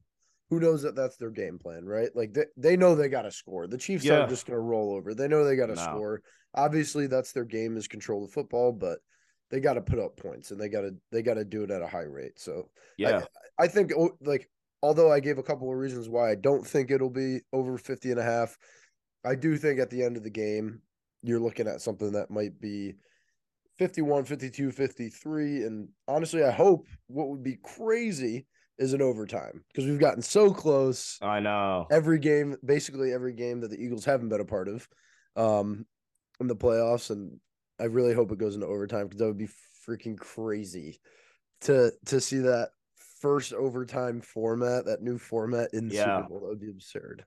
[0.49, 2.09] who knows that that's their game plan, right?
[2.15, 3.67] Like they, they know they got to score.
[3.67, 4.19] The Chiefs Yeah.
[4.19, 5.13] aren't just going to roll over.
[5.13, 5.81] They know they got to No.
[5.83, 6.21] score.
[6.55, 8.99] Obviously, that's their game is control the football, but
[9.51, 11.71] they got to put up points and they got to they got to do it
[11.71, 12.39] at a high rate.
[12.39, 13.23] So Yeah.
[13.59, 14.49] I think oh, like
[14.81, 18.11] although I gave a couple of reasons why I don't think it'll be over 50
[18.11, 18.57] and a half,
[19.23, 20.81] I do think at the end of the game
[21.23, 22.95] you're looking at something that might be
[23.77, 28.45] 51, 52, 53 and honestly I hope what would be crazy
[28.77, 31.87] is an overtime because we've gotten so close I know.
[31.91, 34.87] every game basically every game that the Eagles haven't been a part of
[35.35, 35.85] um
[36.39, 37.39] in the playoffs and
[37.79, 39.49] I really hope it goes into overtime because that would be
[39.87, 40.99] freaking crazy
[41.61, 42.69] to to see that
[43.21, 46.17] first overtime format, that new format in the Yeah.
[46.17, 46.39] Super Bowl.
[46.41, 47.25] That would be absurd.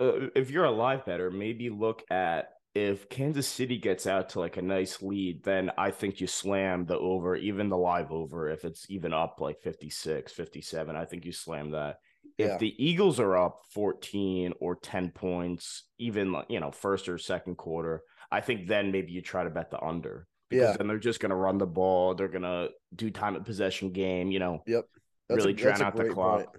[0.00, 4.40] Uh, if you're a live better, maybe look at if Kansas City gets out to
[4.40, 8.48] like a nice lead, then I think you slam the over, even the live over.
[8.48, 11.98] If it's even up like 56, 57, I think you slam that.
[12.38, 12.54] Yeah.
[12.54, 17.18] If the Eagles are up 14 or 10 points, even like, you know, first or
[17.18, 20.26] second quarter, I think then maybe you try to bet the under.
[20.48, 20.76] Because Yeah.
[20.76, 24.38] then they're just gonna run the ball, they're gonna do time of possession game, you
[24.40, 24.84] know, Yep.
[25.28, 26.58] That's really a, drown out the clock.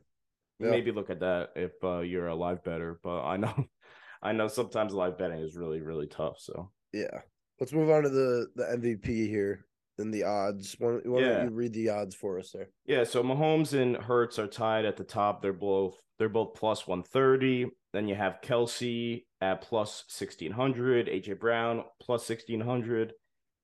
[0.60, 0.70] Yeah.
[0.70, 3.00] Maybe look at that if uh, you're a live better.
[3.04, 3.54] But I know,
[4.22, 6.40] I know sometimes live betting is really really tough.
[6.40, 7.22] So Yeah.
[7.60, 9.66] Let's move on to the the MVP here
[9.98, 10.76] and the odds.
[10.80, 11.28] Why, don't- why Yeah.
[11.40, 12.70] don't you read the odds for us there?
[12.86, 15.42] yeah, so Mahomes and Hurts are tied at the top.
[15.42, 17.66] They're both they're both plus one thirty.
[17.94, 23.14] Then you have Kelce at plus sixteen hundred, AJ Brown plus sixteen hundred.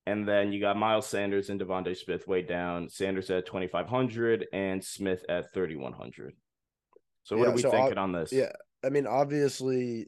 [0.06, 2.88] And then you got Miles Sanders and DeVonta Smith way down.
[2.88, 6.32] Sanders at 2,500 and Smith at 3,100.
[7.24, 8.32] So what Yeah, are we so thinking I'll- on this?
[8.32, 8.52] Yeah.
[8.82, 10.06] I mean, obviously,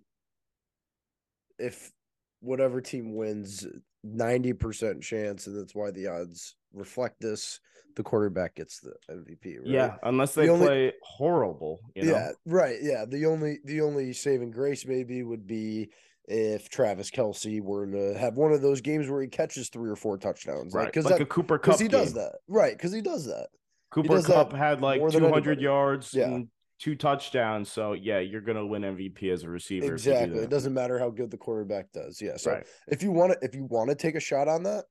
[1.59, 1.92] if
[2.40, 3.66] whatever team wins,
[4.06, 7.61] 90% chance, and that's why the odds reflect this,
[7.96, 9.66] the quarterback gets the MVP, right?
[9.66, 12.12] Yeah, unless they The only- play horrible, you know.
[12.12, 12.76] Yeah, right.
[12.81, 13.05] Yeah.
[13.09, 15.90] The only the only saving grace maybe would be
[16.26, 19.96] if Travis Kelce were to have one of those games where he catches three or
[19.96, 20.72] four touchdowns.
[20.74, 20.85] right.
[20.85, 22.37] Like, because like a Cooper Kupp he does that.
[22.48, 22.72] Right.
[22.76, 23.48] Because he does that.
[23.90, 26.26] Cooper does Kupp that had like 200 yards Yeah.
[26.29, 26.48] and
[26.79, 27.70] two touchdowns.
[27.70, 29.85] So yeah, you're gonna win MVP as a receiver.
[29.85, 30.38] you do Exactly.
[30.38, 32.20] It doesn't matter how good the quarterback does.
[32.22, 32.37] Yeah.
[32.37, 32.66] So Right.
[32.87, 34.85] if you want to if you want to take a shot on that,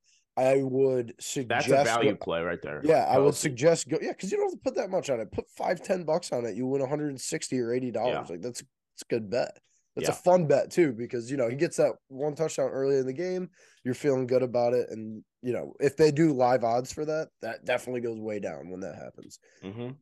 [0.47, 2.81] I would suggest That's a value go- play right there.
[2.83, 3.97] Yeah, I would suggest go.
[4.01, 5.31] Yeah, because you don't have to put that much on it.
[5.31, 6.55] Put five, ten bucks on it.
[6.55, 8.13] You win 160 or 80 dollars.
[8.27, 8.33] Yeah.
[8.35, 9.57] Like that's it's a good bet.
[9.95, 10.13] That's Yeah.
[10.13, 13.13] a fun bet too, because you know he gets that one touchdown early in the
[13.13, 13.49] game.
[13.83, 17.29] You're feeling good about it, and you know if they do live odds for that,
[17.41, 19.39] that definitely goes way down when that happens.
[19.63, 19.95] Mhm.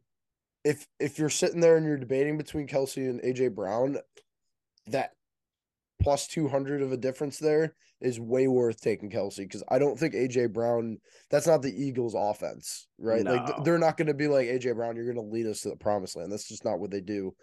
[0.64, 3.98] If if you're sitting there and you're debating between Kelce and AJ Brown,
[4.88, 5.14] that
[6.02, 10.14] plus 200 of a difference there is way worth taking Kelce because I don't think
[10.14, 10.98] AJ Brown
[11.32, 13.26] that's not the Eagles offense, right?
[13.26, 15.70] Like they're not going to be like AJ Brown, you're going to lead us to
[15.70, 16.32] the promised land.
[16.32, 17.34] That's just not what they do.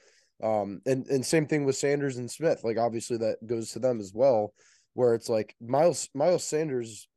[0.42, 2.60] Um and and same thing with Sanders and Smith.
[2.64, 4.52] Like obviously that goes to them as well
[4.94, 7.08] where it's like Miles Miles Sanders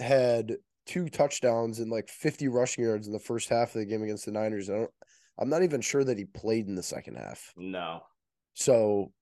[0.00, 0.56] had
[0.86, 4.26] two touchdowns and like 50 rushing yards in the first half of the game against
[4.26, 4.68] the Niners.
[4.68, 4.90] I don't
[5.38, 7.52] I'm not even sure that he played in the second half.
[7.56, 8.00] No.
[8.54, 9.12] So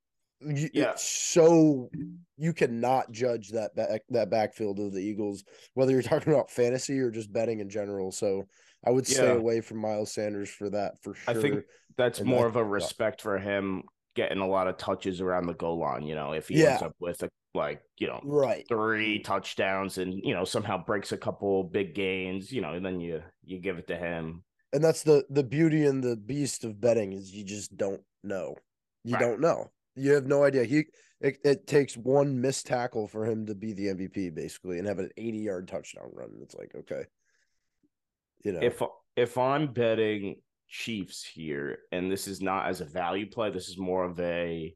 [0.42, 0.92] Yeah.
[0.92, 1.90] it's so
[2.36, 6.98] you cannot judge that back that backfield of the Eagles, whether you're talking about fantasy
[6.98, 8.10] or just betting in general.
[8.12, 8.46] So
[8.86, 9.32] I would stay Yeah.
[9.34, 11.36] away from Miles Sanders for that for sure.
[11.36, 11.64] I think
[11.96, 13.82] that's And more that- of a respect for him
[14.16, 16.02] getting a lot of touches around the goal line.
[16.02, 18.64] You know, if he ends up with a like, you know, right.
[18.68, 23.00] three touchdowns and you know somehow breaks a couple big gains, you know, and then
[23.00, 24.42] you you give it to him.
[24.72, 28.54] And that's the the beauty and the beast of betting is you just don't know.
[29.04, 29.20] You Right.
[29.20, 29.70] don't know.
[30.00, 30.64] You have no idea.
[30.64, 30.84] He
[31.20, 34.98] it, it takes one missed tackle for him to be the MVP basically and have
[34.98, 36.30] an 80 yard touchdown run.
[36.42, 37.04] It's like, okay.
[38.44, 38.82] You know, If
[39.16, 40.36] if I'm betting
[40.68, 44.74] Chiefs here, and this is not as a value play, this is more of a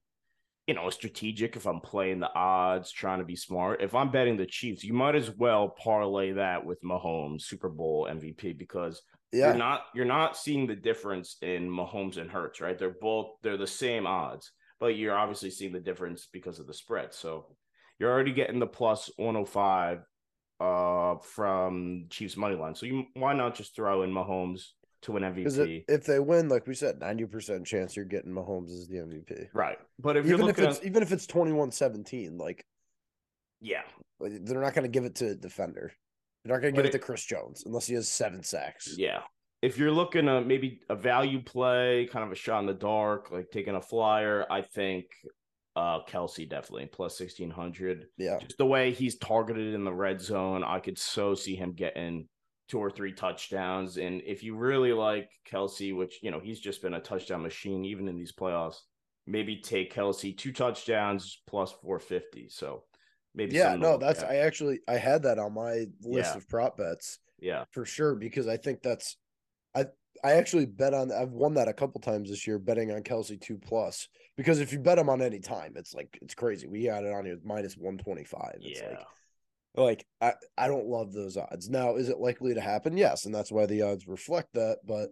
[0.66, 3.83] you know, a strategic if I'm playing the odds, trying to be smart.
[3.83, 8.09] If I'm betting the Chiefs, you might as well parlay that with Mahomes Super Bowl
[8.11, 9.03] MVP because
[9.33, 9.49] Yeah.
[9.49, 12.79] You're not you're not seeing the difference in Mahomes and Hurts, right?
[12.79, 14.53] They're both they're the same odds,
[14.85, 17.14] but you're obviously seeing the difference because of the spread.
[17.14, 17.47] So
[17.99, 20.05] you're already getting the plus 105
[20.61, 22.74] uh from Chiefs money line.
[22.74, 24.61] So you why not just throw in Mahomes
[25.03, 25.85] to win MVP?
[25.89, 29.47] if they win, like we said, ninety percent chance you're getting Mahomes as the MVP.
[29.55, 29.78] right.
[29.99, 32.66] But if you're Even if it's at even if it's 21-17, like
[33.62, 33.85] yeah,
[34.20, 35.93] like, they're not going to give it to a defender.
[36.45, 38.97] They're not going to give it, it- to Chris Jones unless he has seven sacks.
[38.99, 39.20] Yeah.
[39.65, 43.31] If you're looking at maybe a value play, kind of a shot in the dark,
[43.31, 45.07] like taking a flyer, I think
[45.77, 48.07] uh Kelce definitely plus sixteen hundred.
[48.17, 48.39] Yeah.
[48.41, 52.29] Just the way he's targeted in the red zone, I could so see him getting
[52.69, 53.97] two or three touchdowns.
[53.97, 57.85] And if you really like Kelce, which you know he's just been a touchdown machine
[57.85, 58.77] even in these playoffs,
[59.27, 62.49] maybe take Kelce two touchdowns plus four fifty.
[62.49, 62.85] So
[63.35, 64.31] maybe Yeah, no, that's at.
[64.31, 66.37] I actually I had that on my list Yeah.
[66.37, 67.65] of prop bets yeah.
[67.73, 69.17] for sure because I think that's
[69.75, 69.87] I
[70.22, 73.41] I actually bet on I've won that a couple times this year betting on Kelce
[73.41, 76.66] two plus because if you bet him on any time it's like it's crazy.
[76.66, 78.89] We had it on here minus one twenty five it's Yeah.
[78.91, 79.07] like
[79.77, 81.68] like I I don't love those odds.
[81.68, 82.97] Now is it likely to happen?
[82.97, 85.11] Yes and that's why the odds reflect that but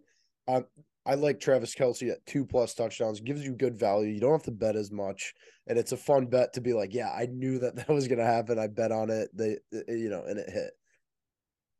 [0.49, 0.65] I
[1.05, 3.21] I like Travis Kelce at two plus touchdowns.
[3.21, 4.09] Gives you good value.
[4.13, 5.35] You don't have to bet as much
[5.67, 8.25] and it's a fun bet to be like yeah I knew that that was gonna
[8.25, 8.59] happen.
[8.59, 9.29] I bet on it.
[9.35, 9.59] They
[9.89, 10.71] you know and it hit.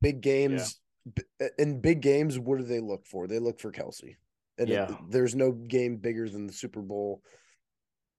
[0.01, 0.81] Big games
[1.41, 3.27] Uh, in big games, what do they look for?
[3.27, 4.17] They look for Kelce.
[4.59, 7.23] And it- there's no game bigger than the Super Bowl.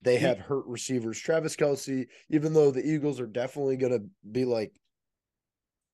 [0.02, 1.18] They have hurt receivers.
[1.18, 4.74] Travis Kelce, even though the Eagles are definitely going to be like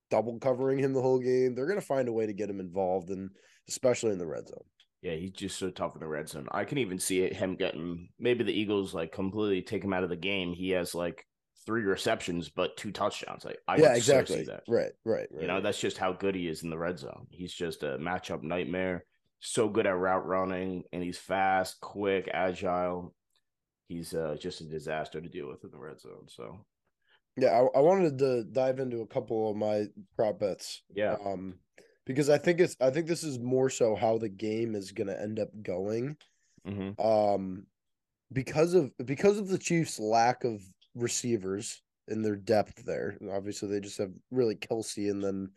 [0.10, 2.60] double covering him the whole game, they're going to find a way to get him
[2.60, 3.30] involved, and
[3.68, 4.64] especially in the red zone.
[5.02, 6.48] Yeah, he's just so tough in the red zone.
[6.52, 10.04] I can even see it, him getting maybe the Eagles like completely take him out
[10.04, 10.54] of the game.
[10.54, 11.26] He has like
[11.70, 13.46] three receptions but two touchdowns.
[13.46, 14.44] Like I yeah, exactly.
[14.46, 14.64] that.
[14.68, 15.42] Right, right, right.
[15.42, 17.28] You know, that's just how good he is in the red zone.
[17.30, 19.06] He's just a matchup nightmare.
[19.40, 23.14] So good at route running, and he's fast, quick, agile.
[23.88, 26.26] He's uh, just a disaster to deal with in the red zone.
[26.26, 26.66] So
[27.38, 30.82] yeah, I, I wanted to dive into a couple of my prop bets.
[30.96, 31.60] yeah, um
[32.08, 35.06] because i think it's i think this is more so how the game is going
[35.06, 36.18] to end up going
[36.66, 37.68] hmm um
[38.34, 40.60] because of because of the chiefs lack of
[40.96, 45.50] receivers in their depth there and obviously they just have really kelsey and then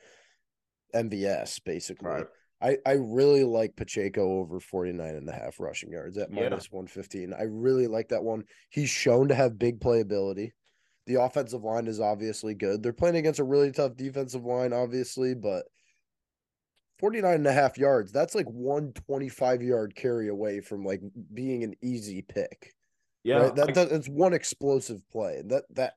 [0.95, 2.27] mvs basically Right.
[2.61, 6.49] I, I really like Pacheco over 49 and a half rushing yards at Yeah.
[6.49, 7.33] minus 115.
[7.33, 8.45] I really like that one.
[8.71, 10.53] He's shown to have big playability.
[11.09, 12.81] The offensive line is obviously good.
[12.81, 15.65] They're playing against a really tough defensive line, obviously, but
[17.01, 21.01] 49 and a half yards, that's like one 25 yard carry away from like
[21.35, 22.73] being an easy pick.
[23.25, 23.37] Yeah.
[23.39, 23.57] right?
[23.57, 25.43] That, I- that that's one explosive play.
[25.47, 25.95] That that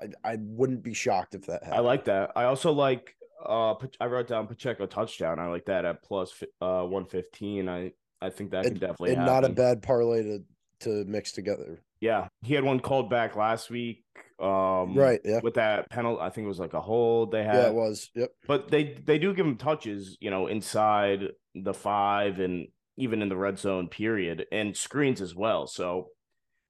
[0.00, 1.80] I, I wouldn't be shocked if that happened.
[1.80, 2.32] I like that.
[2.36, 5.38] I also like uh I wrote down Pacheco touchdown.
[5.38, 7.68] I like that at plus uh 115.
[7.68, 10.44] I I think that could definitely and not a bad parlay to
[10.80, 11.80] to mix together.
[12.00, 14.04] Yeah, he had one called back last week.
[14.38, 15.20] Um, right.
[15.24, 15.40] Yeah.
[15.42, 17.54] With that penalty, I think it was like a hold they had.
[17.54, 18.10] Yeah, it was.
[18.14, 18.30] Yep.
[18.46, 23.28] But they they do give him touches, you know, inside the five and even in
[23.28, 25.66] the red zone period and screens as well.
[25.66, 26.08] So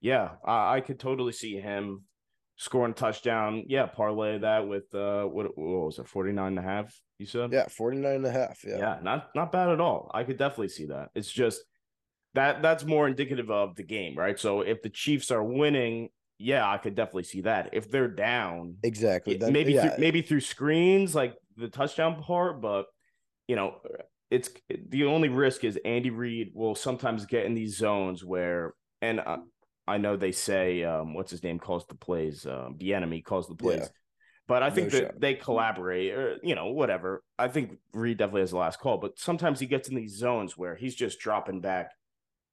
[0.04, 2.02] yeah, I, I could totally see him
[2.56, 3.64] scoring a touchdown.
[3.66, 7.50] Yeah, parlay that with uh what, what was it, 49 and a half, you said?
[7.50, 7.66] Yeah.
[7.68, 8.60] 49 and a half.
[8.66, 8.76] Yeah.
[8.76, 10.10] yeah, not not bad at all.
[10.12, 11.08] I could definitely see that.
[11.14, 11.64] It's just
[12.34, 14.38] that that's more indicative of the game, right?
[14.38, 17.70] So if the Chiefs are winning, yeah, I could definitely see that.
[17.72, 19.38] If they're down, Exactly.
[19.38, 19.88] maybe yeah.
[19.88, 22.86] through, maybe through screens like the touchdown part, but
[23.48, 23.78] you know,
[24.30, 24.50] it's
[24.90, 29.38] the only risk is Andy Reid will sometimes get in these zones where, and uh,
[29.86, 33.48] I know they say um, what's his name calls the plays, um, the Bieniemy calls
[33.48, 33.80] the plays.
[33.80, 33.88] Yeah.
[34.46, 35.20] But I think No that shot.
[35.20, 37.22] they collaborate, or you know, whatever.
[37.38, 40.56] I think Reid definitely has the last call, but sometimes he gets in these zones
[40.56, 41.92] where he's just dropping back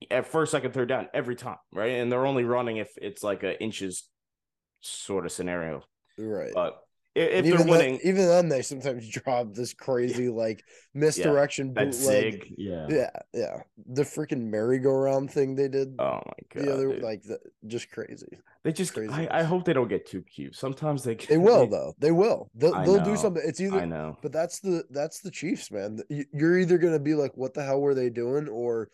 [0.09, 1.91] at first, second, third down every time, right?
[1.91, 4.07] And they're only running if it's like a inches
[4.79, 5.83] sort of scenario.
[6.17, 6.51] Right.
[6.53, 6.79] But
[7.15, 11.73] if And they're even winning, then, even then, they sometimes drop this crazy like misdirection
[11.73, 12.53] that bootleg.
[12.57, 12.87] yeah.
[12.89, 13.57] Yeah, yeah.
[13.87, 17.03] The freaking merry-go-round thing they did Oh my god, the other dude.
[17.03, 18.37] like the, just crazy.
[18.63, 18.97] they just.
[18.97, 20.55] I, I hope they don't get too cute.
[20.55, 21.15] Sometimes they.
[21.15, 21.93] They will though.
[21.99, 22.49] They will.
[22.55, 23.43] They'll, they'll do something.
[23.45, 24.17] It's either I know.
[24.21, 25.99] but that's the that's the Chiefs, man.
[26.09, 28.89] You're either gonna be like, "What the hell were they doing?" or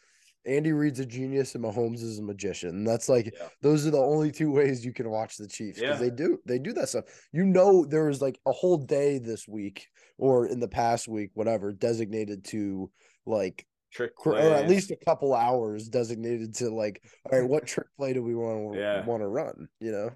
[0.47, 2.69] Andy Reid's a genius and Mahomes is a magician.
[2.69, 3.47] And that's like Yeah.
[3.61, 6.07] those are the only two ways you can watch the Chiefs because Yeah.
[6.09, 7.05] they do they do that stuff.
[7.33, 9.87] You know, there was like a whole day this week
[10.17, 12.89] or in the past week, whatever, designated to
[13.25, 17.65] like Trick for, or at least a couple hours designated to like, all right, what
[17.65, 19.05] trick play do we want to Yeah.
[19.05, 19.69] want to run?
[19.79, 20.09] You know,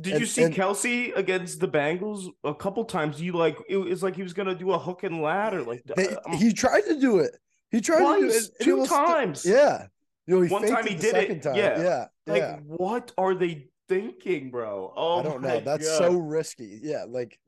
[0.00, 3.20] Did and- you see and- Kelce against the Bengals a couple times?
[3.20, 5.62] You like it was like he was gonna do a hook and ladder.
[5.62, 7.36] Like They- uh, um, he tried to do it.
[7.70, 8.30] He tried to do it.
[8.30, 9.44] twice, it two times.
[9.46, 9.86] yeah,
[10.26, 11.56] you know, he One time he the did it, second Time.
[11.56, 11.82] yeah.
[11.82, 12.56] yeah, Like yeah.
[12.64, 14.92] what are they thinking, bro?
[14.96, 15.60] Oh, I don't know.
[15.60, 15.98] That's God.
[15.98, 16.80] so risky.
[16.82, 17.38] Yeah, like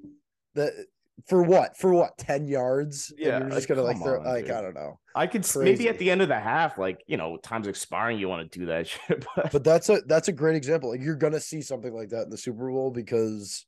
[0.55, 0.73] that
[1.27, 1.77] for what?
[1.77, 2.16] For what?
[2.18, 3.11] Ten yards?
[3.11, 4.21] And Yeah, you're just like, gonna like throw.
[4.21, 4.55] on, like dude.
[4.55, 4.99] I don't know.
[5.14, 8.18] I could s- maybe at the end of the half, like you know, time's expiring.
[8.18, 10.91] You want to do that shit, but, But that's a that's a great example.
[10.91, 13.66] Like you're gonna see something like that in the Super Bowl because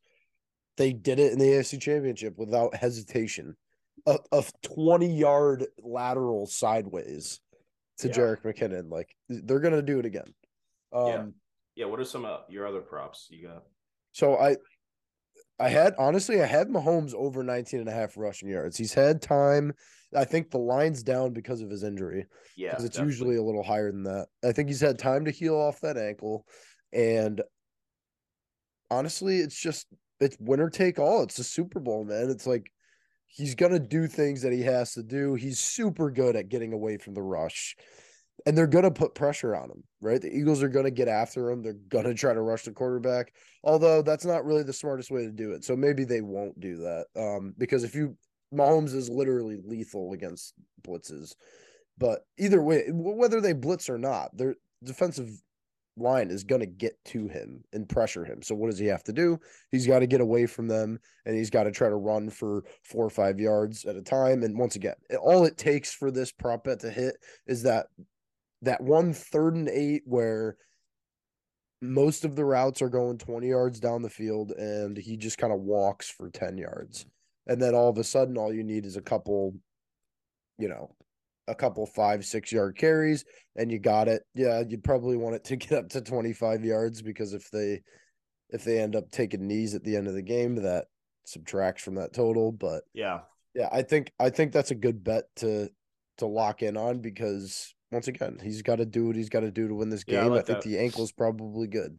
[0.79, 3.57] they did it in the AFC Championship without hesitation.
[4.07, 7.41] A, a 20 yard lateral sideways
[7.99, 8.15] to Yeah.
[8.15, 8.91] Jerick McKinnon.
[8.91, 10.35] Like they're gonna do it again.
[10.93, 11.25] Um Yeah.
[11.77, 11.85] yeah.
[11.87, 13.65] What are some of your other props you got?
[14.13, 14.57] so I
[15.61, 18.77] I had honestly I had Mahomes over 19 and a half rushing yards.
[18.77, 19.73] He's had time.
[20.15, 22.27] I think the line's down because of his injury.
[22.57, 23.13] Yeah, because it's definitely.
[23.13, 24.27] usually a little higher than that.
[24.45, 26.47] I think he's had time to heal off that ankle,
[26.93, 27.41] and
[28.91, 29.87] honestly, it's just
[30.21, 31.23] it's winner take all.
[31.23, 32.29] It's the Super Bowl, man.
[32.31, 32.71] It's like
[33.33, 35.35] he's gonna do things that he has to do.
[35.35, 37.77] He's super good at getting away from the rush,
[38.47, 39.83] and they're gonna put pressure on him.
[40.01, 41.63] Right, the Eagles are gonna get after him.
[41.63, 43.33] They're gonna try to rush the quarterback.
[43.65, 45.65] Although that's not really the smartest way to do it.
[45.65, 47.07] So maybe they won't do that.
[47.17, 48.17] Um, because if you
[48.53, 50.55] Mahomes is literally lethal against
[50.87, 51.35] blitzes.
[51.99, 55.31] But either way, whether they blitz or not, their defensive
[55.97, 58.43] line is going to get to him and pressure him.
[58.43, 59.39] So what does he have to do?
[59.71, 62.65] He's got to get away from them and he's got to try to run for
[62.83, 64.43] four or five yards at a time.
[64.43, 67.17] And once again, all it takes for this prop bet to hit
[67.47, 67.87] is that
[68.63, 70.57] that one third and eight where
[71.81, 75.53] most of the routes are going 20 yards down the field and he just kind
[75.53, 77.07] of walks for 10 yards.
[77.49, 79.55] And then all of a sudden, all you need is a couple,
[80.59, 80.95] you know,
[81.49, 83.25] a couple five, six yard carries,
[83.57, 84.23] and you got it.
[84.35, 87.83] Yeah, you'd probably want it to get up to 25 yards because if they
[88.51, 90.87] if they end up taking knees at the end of the game, that
[91.25, 92.53] subtracts from that total.
[92.53, 93.21] But Yeah,
[93.55, 95.69] yeah, I think I think that's a good bet to
[96.19, 99.51] to lock in on because once again, he's got to do what he's got to
[99.51, 100.33] do to win this Yeah, I game.
[100.33, 100.63] I, think that.
[100.63, 101.99] the ankle's probably good.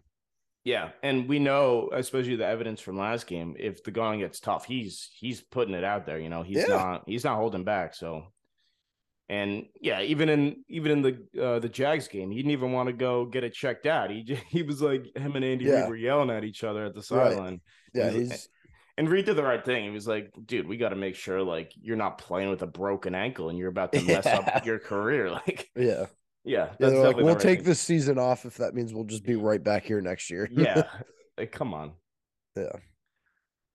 [0.63, 3.55] yeah, and we know, especially the evidence from last game.
[3.59, 6.19] If the going gets tough, he's he's putting it out there.
[6.19, 6.67] You know, he's Yeah.
[6.67, 7.93] not he's not holding back.
[7.95, 8.27] So,
[9.29, 12.87] and yeah, even in even in the uh, the Jags game, he didn't even want
[12.87, 14.09] to go get it checked out.
[14.11, 15.81] He he was like him and Andy Yeah.
[15.81, 17.31] Reid were yelling at each other at the Right.
[17.31, 17.61] sideline.
[17.93, 18.49] Yeah, He's- he's
[18.97, 19.85] And Reid did the right thing.
[19.85, 22.67] He was like, dude, we got to make sure like you're not playing with a
[22.67, 24.39] broken ankle and you're about to mess Yeah.
[24.55, 25.29] up your career.
[25.47, 26.05] Like, yeah.
[26.43, 29.05] yeah, Yeah, they're like, we'll right take thing." this season off if that means we'll
[29.05, 30.47] just be right back here next year.
[30.51, 30.83] Yeah,
[31.37, 31.93] like come on.
[32.55, 32.63] Yeah.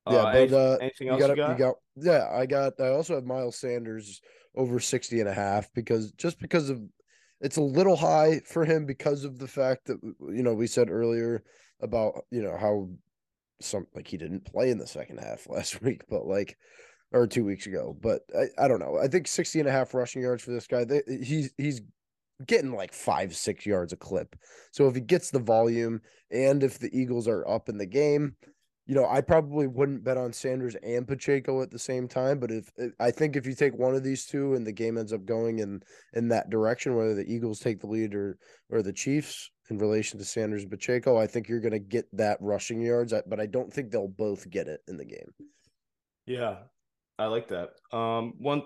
[0.07, 1.51] Uh, Yeah, but any- uh, anything you else got, you got?
[1.51, 4.20] you got yeah, I got I also have Miles Sanders
[4.59, 6.82] over 60 and a half because just because of
[7.40, 10.90] it's a little high for him because of the fact that you know we said
[10.90, 11.44] earlier
[11.80, 12.88] about you know how
[13.61, 16.59] some like he didn't play in the second half last week but like
[17.12, 18.98] or two weeks ago but I, I don't know.
[18.98, 21.80] I think 60 and a half rushing yards for this guy they, he's he's
[22.46, 24.36] getting like five six yards a clip.
[24.72, 26.00] So if he gets the volume
[26.30, 28.36] and if the Eagles are up in the game
[28.89, 32.51] you know, I probably wouldn't bet on Sanders and Pacheco at the same time, but
[32.51, 35.26] if I think if you take one of these two and the game ends up
[35.26, 35.82] going in
[36.14, 38.39] in that direction, whether the Eagles take the lead or
[38.70, 42.07] or the Chiefs in relation to Sanders and Pacheco, I think you're going to get
[42.14, 45.34] that rushing yards, but I don't think they'll both get it in the game.
[46.24, 46.57] Yeah,
[47.18, 47.72] I like that.
[47.93, 48.62] Um, one,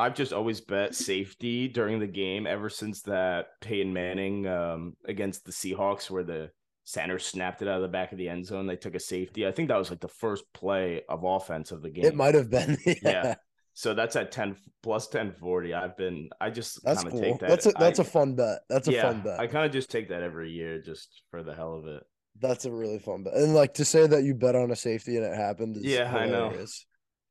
[0.00, 5.44] I've just always bet safety during the game ever since that Peyton Manning um against
[5.44, 6.50] the Seahawks where the
[6.84, 8.66] center snapped it out of the back of the end zone.
[8.66, 9.46] They took a safety.
[9.46, 12.04] I think that was like the first play of offense of the game.
[12.04, 12.94] It might have been, yeah.
[13.02, 13.34] Yeah.
[13.72, 15.74] So that's at 10 plus 1040.
[15.74, 17.22] I've been, I just That's kind of cool.
[17.22, 17.48] take that.
[17.48, 18.58] That's a that's a a fun bet.
[18.68, 19.40] That's a yeah, fun bet.
[19.40, 22.02] I kind of just take that every year just for the hell of it.
[22.40, 23.34] That's a really fun bet.
[23.34, 26.14] And like to say that you bet on a safety and it happened is Yeah,
[26.14, 26.52] I know.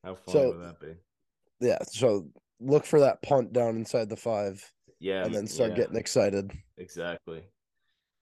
[0.04, 0.94] How fun So- would that be?
[1.60, 1.78] Yeah.
[1.84, 2.30] So
[2.62, 4.64] look for that punt down inside the five
[5.00, 5.26] Yeah.
[5.26, 6.52] and then start yeah, getting excited.
[6.78, 7.44] exactly.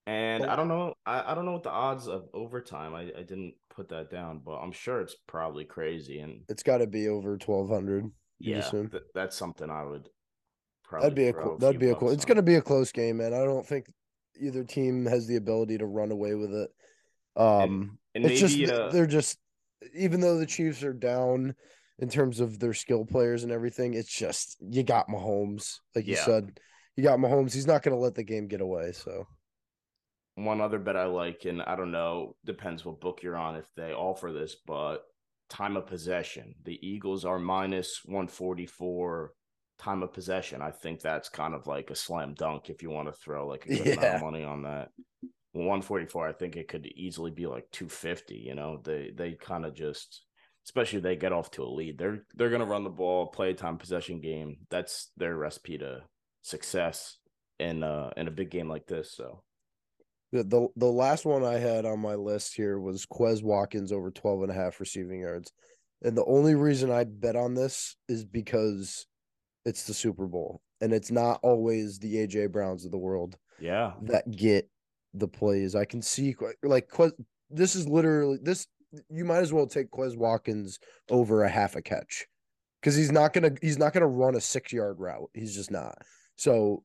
[0.08, 2.94] And I don't know, I, I don't know what the odds of overtime.
[2.94, 6.20] I, I didn't put that down, but I'm sure it's probably crazy.
[6.20, 8.10] And It's got to be over twelve hundred.
[8.38, 10.08] yeah, th- that's something I would
[10.82, 11.58] probably That'd be a cool.
[11.58, 12.08] That'd be a cool.
[12.08, 12.36] It's on.
[12.36, 13.34] to be a close game, man.
[13.34, 13.84] I don't think
[14.40, 16.70] either team has the ability to run away with it.
[17.36, 19.38] Um, and it's just maybe, th- uh, they're just
[19.94, 21.54] even though the Chiefs are down
[21.98, 26.16] in terms of their skill players and everything, it's just you got Mahomes, like you
[26.16, 26.58] said,
[26.96, 27.52] you got Mahomes.
[27.52, 28.92] He's not going to let the game get away.
[28.92, 29.26] So
[30.44, 33.66] one other bet I like, and I don't know, depends what book you're on if
[33.76, 35.04] they offer this, but
[35.48, 36.54] time of possession.
[36.64, 39.32] The Eagles are minus 144
[39.78, 43.08] time of possession, I think that's kind of like a slam dunk if you want
[43.08, 44.90] to throw like a good amount of money on that.
[45.52, 48.34] 144, I think it could easily be like 250.
[48.34, 50.24] You know, they they kind of just,
[50.66, 53.50] especially if they get off to a lead, they're they're gonna run the ball, play
[53.50, 54.58] a time possession game.
[54.70, 56.02] That's their recipe to
[56.42, 57.16] success
[57.58, 59.12] in uh in a big game like this.
[59.12, 59.42] So
[60.32, 64.10] The, the the last one I had on my list here was Quez Watkins over
[64.10, 65.52] 12 and a half receiving yards.
[66.02, 69.06] And the only reason I bet on this is because
[69.64, 73.92] it's the Super Bowl and it's not always the AJ Browns of the world yeah,
[74.02, 74.68] that get
[75.14, 75.74] the plays.
[75.74, 77.12] I can see like Quez,
[77.50, 78.66] this is literally this
[79.10, 80.78] you might as well take Quez Watkins
[81.10, 82.26] over a half a catch
[82.80, 85.30] because he's not gonna he's not gonna run a six yard route.
[85.34, 85.98] He's just not.
[86.36, 86.84] So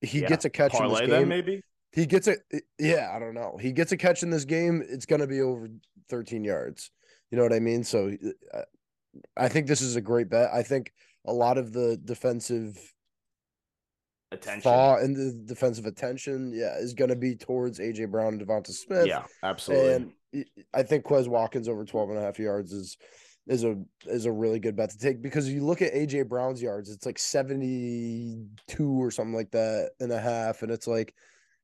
[0.00, 0.28] he Yeah.
[0.28, 1.28] gets a catch in this game.
[1.28, 1.62] maybe.
[1.92, 2.36] He gets a
[2.78, 3.56] yeah, I don't know.
[3.60, 4.82] He gets a catch in this game.
[4.88, 5.68] It's gonna be over
[6.10, 6.90] 13 yards.
[7.30, 7.82] You know what I mean?
[7.84, 8.14] So
[8.54, 8.62] uh,
[9.36, 10.50] I think this is a great bet.
[10.52, 10.92] I think
[11.26, 12.78] a lot of the defensive
[14.30, 14.60] Attention.
[14.62, 19.06] thought and the defensive attention, yeah, is gonna be towards AJ Brown and DeVonta Smith.
[19.06, 19.94] Yeah, absolutely.
[19.94, 20.12] And
[20.74, 22.98] I think Quez Watkins over 12 and a half yards is
[23.48, 23.76] is a
[24.06, 27.06] is a really good bet to take because you look at AJ Brown's yards, it's
[27.06, 30.62] like 72 or something like that and a half.
[30.62, 31.14] And it's like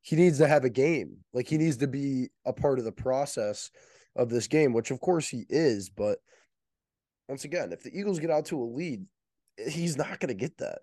[0.01, 1.19] he needs to have a game.
[1.35, 3.71] Like he needs to be a part of the process
[4.17, 5.91] of this game, which of course he is.
[5.91, 6.19] But
[7.29, 9.05] once again, if the Eagles get out to a lead,
[9.69, 10.79] he's not gonna get that.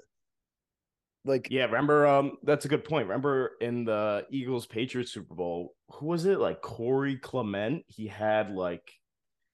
[1.25, 3.07] Like Yeah, remember um that's a good point.
[3.07, 6.39] Remember in the Eagles Patriots Super Bowl, who was it?
[6.39, 7.85] Like Corey Clement.
[7.87, 9.00] He had like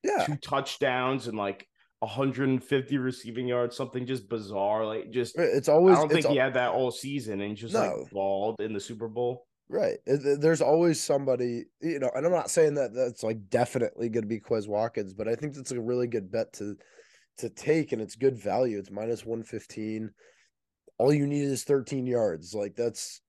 [0.08, 1.68] yeah, two touchdowns and like
[1.99, 4.86] 150 receiving yards, something just bizarre.
[4.86, 7.74] Like just it's always I don't think al- he had that all season and just
[7.74, 7.80] No.
[7.82, 9.45] like balled in the Super Bowl.
[9.70, 9.97] Right.
[10.05, 14.28] There's always somebody, you know, and I'm not saying that that's like definitely going to
[14.30, 16.76] be Quez Watkins, but I think that's a really good bet to
[17.39, 18.80] to take and it's good value.
[18.80, 20.10] It's minus 115.
[20.99, 22.53] All you need is 13 yards.
[22.53, 23.22] Like that's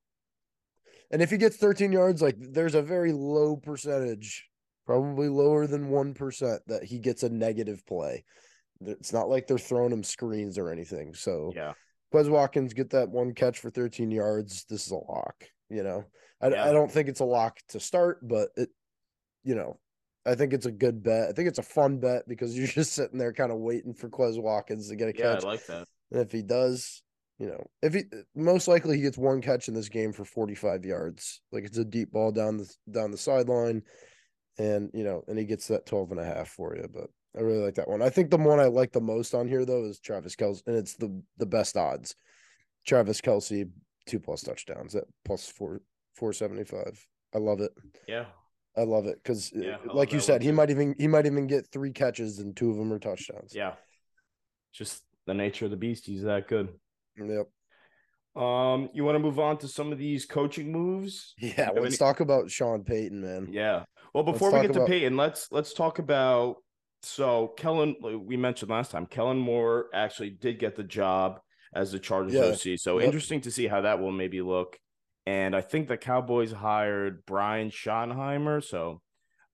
[1.11, 4.47] and if he gets 13 yards, like there's a very low percentage,
[4.89, 8.25] probably lower than 1% that he gets a negative play.
[8.81, 11.13] It's not like they're throwing him screens or anything.
[11.13, 11.75] So Yeah.
[12.11, 14.65] Quez Watkins get that one catch for 13 yards.
[14.65, 16.07] This is a lock, you know.
[16.41, 16.65] I, Yeah.
[16.65, 18.71] I don't think it's a lock to start, but it,
[19.45, 19.79] you know,
[20.25, 21.29] I think it's a good bet.
[21.29, 24.09] I think it's a fun bet because you're just sitting there kind of waiting for
[24.09, 25.45] Quez Watkins to get a Yeah, catch.
[25.45, 25.87] I like that.
[26.13, 27.03] and if he does,
[27.39, 30.87] you know, if he most likely he gets one catch in this game for 45
[30.87, 31.43] yards.
[31.53, 33.83] Like it's a deep ball down the down the sideline
[34.59, 37.41] and you know, and he gets that 12 and a half for you, but I
[37.43, 38.03] really like that one.
[38.03, 40.77] I think the one I like the most on here though is Travis Kelce, and
[40.77, 42.15] it's the the best odds.
[42.87, 43.71] Travis Kelce,
[44.07, 45.81] two plus touchdowns at plus four
[46.15, 47.05] four seventy five.
[47.35, 47.73] I love it.
[48.07, 48.25] Yeah.
[48.77, 50.55] I love it because, uh, Yeah, like you said, he too.
[50.55, 53.53] might even he might even get three catches and two of them are touchdowns.
[53.55, 53.75] Yeah.
[54.73, 56.07] Just the nature of the beast.
[56.07, 56.69] He's that good.
[57.17, 57.49] Yep.
[58.39, 61.35] Um, you want to move on to some of these coaching moves?
[61.39, 61.71] Yeah.
[61.75, 63.49] Let's any- talk about Sean Payton, man.
[63.51, 63.85] Yeah.
[64.15, 66.57] Well, Let's before we get to about- Payton, let's let's talk about
[67.03, 67.97] so Kellen.
[68.27, 71.41] We mentioned last time Kellen Moore actually did get the job
[71.75, 72.45] as the Chargers Yeah.
[72.73, 72.77] OC.
[72.79, 73.07] So Yep.
[73.07, 74.79] interesting to see how that will maybe look.
[75.27, 78.65] And I think the Cowboys hired Brian Schottenheimer.
[78.65, 79.03] So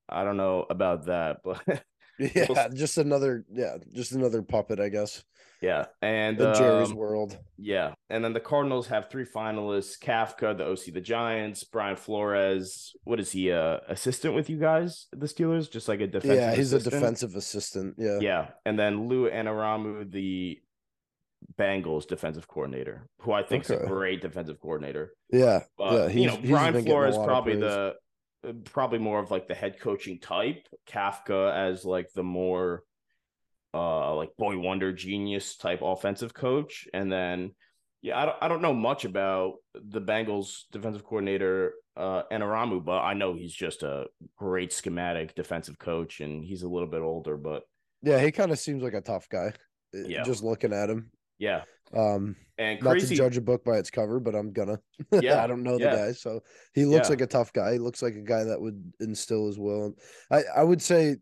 [0.09, 1.83] I don't know about that, but
[2.19, 5.25] Yeah, just another yeah, just another puppet, I guess.
[5.61, 5.87] yeah.
[6.03, 7.39] And Jerry's um, world.
[7.57, 7.95] Yeah.
[8.11, 12.95] And then the Cardinals have three finalists Kafka, the OC, the Giants, Brian Flores.
[13.05, 15.71] What is he, uh, assistant with you guys, the Steelers?
[15.71, 16.95] Just like a defensive Yeah, he's assistant?
[16.95, 17.95] a defensive assistant.
[17.99, 18.19] Yeah.
[18.21, 18.47] Yeah.
[18.67, 20.59] And then Lou Anarumo, the
[21.59, 25.13] Bengals defensive coordinator, who I think is a great defensive coordinator.
[25.31, 25.61] Yeah.
[25.77, 26.21] But yeah.
[26.21, 27.95] you know, Brian been getting a Flores probably the
[28.65, 30.67] probably more of like the head coaching type.
[30.89, 32.83] Kafka as like the more
[33.73, 36.87] uh like boy wonder genius type offensive coach.
[36.95, 37.55] And then
[38.03, 42.99] yeah, I don't I don't know much about the Bengals defensive coordinator uh Anarumo, but
[43.01, 47.37] I know he's just a great schematic defensive coach and he's a little bit older,
[47.37, 47.63] but
[48.03, 49.53] Yeah, he kind of seems like a tough guy.
[49.95, 50.23] uh, Yeah.
[50.23, 51.11] Just looking at him.
[51.39, 51.63] yeah.
[51.93, 54.79] Um, And not to judge a book by its cover, but I'm gonna.
[55.21, 55.97] Yeah, I don't know the yeah.
[55.97, 56.41] guy, so
[56.73, 57.11] he looks Yeah.
[57.11, 57.73] like a tough guy.
[57.73, 59.87] He looks like a guy that would instill his will.
[59.87, 59.95] And
[60.31, 61.17] I, I would say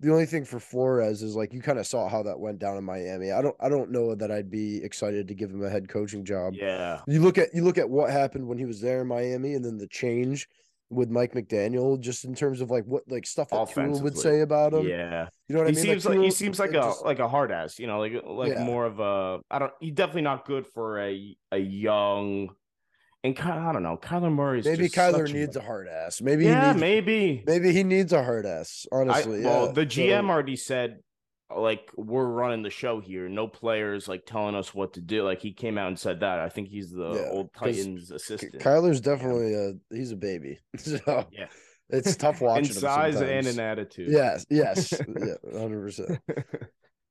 [0.00, 2.76] the only thing for Flores is like you kind of saw how that went down
[2.76, 3.32] in Miami.
[3.32, 6.24] I don't, I don't know that I'd be excited to give him a head coaching
[6.24, 6.54] job.
[6.54, 7.00] yeah.
[7.08, 9.64] You look at you look at what happened when he was there in Miami, and
[9.64, 10.48] then the change
[10.90, 14.72] with Mike McDaniel, just in terms of like what like stuff that would say about
[14.72, 14.86] him.
[14.88, 15.28] Yeah.
[15.48, 15.84] You know what he I mean?
[16.00, 18.12] seems like he Tua- seems like a just- like a hard ass, you know, like
[18.24, 18.64] like Yeah.
[18.64, 19.72] more of a I don't.
[19.80, 22.50] He's definitely not good for a a young
[23.24, 23.98] and Ky- I don't know.
[24.00, 24.62] Kyler Murray.
[24.64, 26.20] maybe Kyler needs a hard ass.
[26.22, 27.42] Maybe yeah, he needs maybe.
[27.46, 28.86] maybe he needs a hard ass.
[28.92, 29.72] I, Honestly, well, yeah.
[29.72, 31.00] the GM So- already said
[31.54, 33.28] like we're running the show here.
[33.28, 35.22] No players like telling us what to do.
[35.24, 36.38] Like he came out and said that.
[36.40, 38.58] I think he's the Yeah, old Titans assistant.
[38.62, 40.58] Kyler's definitely a he's a baby.
[40.78, 41.46] So yeah,
[41.88, 44.10] it's tough watching in him size and in attitude.
[44.10, 46.18] Yes, yes, yeah, hundred percent.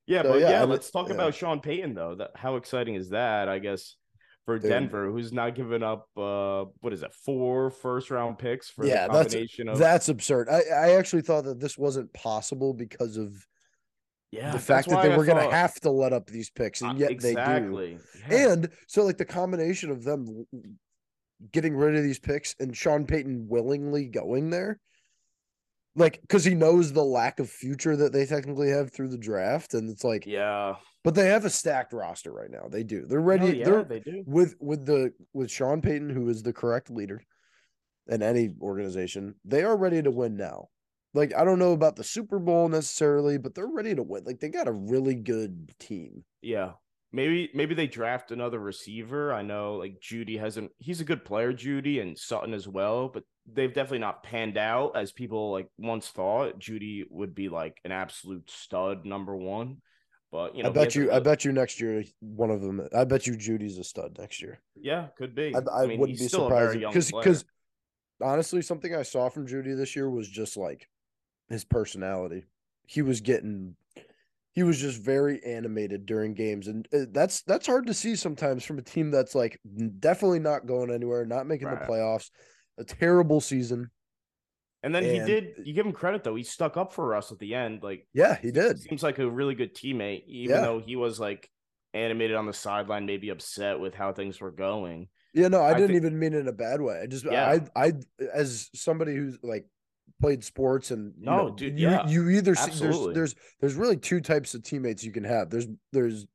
[0.06, 1.14] yeah, So, but yeah, yeah, let's talk yeah.
[1.14, 2.14] about Sean Payton though.
[2.14, 3.48] That how exciting is that?
[3.48, 3.96] I guess
[4.44, 4.70] for Dude.
[4.70, 9.08] Denver, who's not giving up uh what is it, four first round picks for Yeah,
[9.08, 10.48] the that's- combination of That's absurd.
[10.48, 13.34] I, I actually thought that this wasn't possible because of
[14.30, 16.82] yeah, the fact that they I were going to have to let up these picks,
[16.82, 17.98] Uh, and yet they do.
[18.28, 18.50] Yeah.
[18.50, 20.46] And so, like the combination of them
[21.52, 24.80] getting rid of these picks and Sean Payton willingly going there,
[25.96, 29.72] like because he knows the lack of future that they technically have through the draft,
[29.74, 30.74] and it's like, yeah,
[31.04, 32.68] but they have a stacked roster right now.
[32.68, 33.06] They do.
[33.06, 33.46] They're ready.
[33.46, 34.24] No, yeah, they're they do.
[34.26, 37.22] with with the with Sean Payton, who is the correct leader
[38.08, 39.36] in any organization.
[39.44, 40.68] They are ready to win now.
[41.18, 44.24] Like I don't know about the Super Bowl necessarily, but they're ready to win.
[44.24, 46.24] Like they got a really good team.
[46.42, 46.72] Yeah.
[47.10, 49.32] Maybe maybe they draft another receiver.
[49.32, 53.24] I know like Jeudy hasn't he's a good player, Jeudy, and Sutton as well, but
[53.52, 56.60] they've definitely not panned out as people like once thought.
[56.60, 59.78] Jeudy would be like an absolute stud number one.
[60.30, 61.10] But you know, I bet you.
[61.10, 62.86] I bet you next year one of them.
[62.94, 64.60] I bet you Jeudy's a stud next year.
[64.76, 65.54] yeah, could be.
[65.54, 67.44] I, I, mean, wouldn't he's be surprised because because
[68.22, 70.86] honestly, something I saw from Jeudy this year was just like
[71.48, 72.44] his personality.
[72.86, 73.76] He was getting.
[74.52, 78.64] He was just very animated during games, and uh, that's that's hard to see sometimes
[78.64, 79.60] from a team that's like
[80.00, 82.30] definitely not going anywhere, not making the playoffs,
[82.76, 83.90] a terrible season.
[84.82, 86.34] and then he did you give him credit though.
[86.34, 87.82] He stuck up for us at the end.
[87.84, 88.80] Like Yeah, he did.
[88.80, 90.62] seems like a really good teammate, even Yeah.
[90.62, 91.48] though he was like
[91.94, 95.08] animated on the sideline, maybe upset with how things were going.
[95.34, 97.00] Yeah, no, I, I didn't think- even mean it in a bad way.
[97.02, 97.58] I just, Yeah.
[97.76, 97.92] I, I,
[98.34, 99.66] as somebody who's like
[100.20, 103.14] played sports and you No, know, dude, you, yeah, you either see, absolutely.
[103.14, 105.50] there's, there's, there's really two types of teammates you can have.
[105.50, 106.26] There's, there's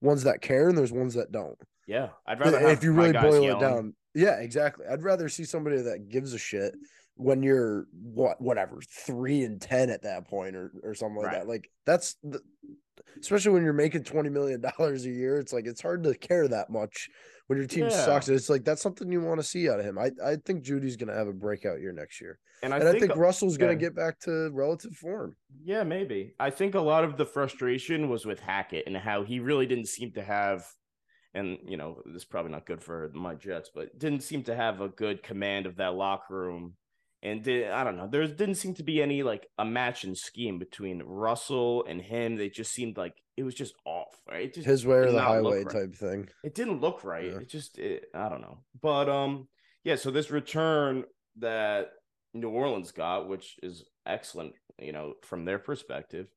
[0.00, 1.58] ones that care and there's ones that don't.
[1.86, 4.86] Yeah, I'd rather If you really boil it down, yeah, exactly.
[4.86, 6.74] I'd rather see somebody that gives a shit
[7.16, 11.38] when you're what, whatever, three and ten at that point or or something like Right.
[11.40, 11.48] that.
[11.48, 12.40] Like that's the,
[13.20, 15.38] especially when you're making twenty million dollars a year.
[15.38, 17.10] It's like it's hard to care that much
[17.52, 17.90] when your team Yeah.
[17.90, 18.28] sucks.
[18.28, 19.98] It's like that's something you want to see out of him.
[19.98, 22.92] I I think Jeudy's gonna have a breakout year next year, And I and I
[22.92, 25.36] think, think Russell's gonna get back to relative form.
[25.62, 26.34] yeah, maybe.
[26.40, 29.88] I think a lot of the frustration was with Hackett and how he really didn't
[29.88, 30.64] seem to have,
[31.34, 34.54] and you know, this is probably not good for my Jets, but didn't seem to
[34.56, 36.76] have a good command of that locker room.
[37.24, 40.18] And did, I don't know, there didn't seem to be any like a match and
[40.18, 42.34] scheme between Russell and him.
[42.36, 44.44] They just seemed like it was just off, right?
[44.44, 45.72] It just His way or the highway right.
[45.72, 46.28] type thing.
[46.44, 47.26] it didn't look right.
[47.26, 47.38] Yeah.
[47.38, 48.58] It just it, I don't know.
[48.80, 49.48] But um
[49.84, 51.04] yeah, so this return
[51.38, 51.90] that
[52.34, 56.28] New Orleans got, which is excellent, you know, from their perspective.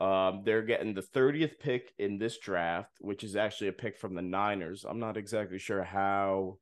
[0.00, 4.14] Um, they're getting the 30th pick in this draft, which is actually a pick from
[4.14, 4.86] the Niners.
[4.88, 6.58] I'm not exactly sure how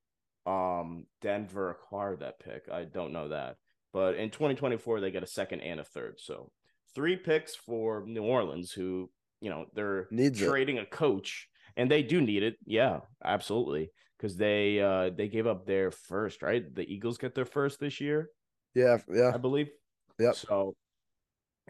[0.46, 2.68] um Denver acquired that pick.
[2.72, 3.56] I don't know that.
[3.92, 6.16] But in 2024, they get a second and a third.
[6.18, 6.50] So
[6.94, 9.10] three picks for New Orleans, who,
[9.40, 10.46] you know, they're Needs it.
[10.48, 12.56] trading a coach and they do need it.
[12.64, 13.90] Yeah, absolutely.
[14.16, 16.62] Because they uh they gave up their first, right?
[16.74, 18.30] The Eagles get their first this year,
[18.74, 19.32] Yeah, yeah.
[19.34, 19.68] I believe.
[20.18, 20.34] Yep.
[20.36, 20.74] So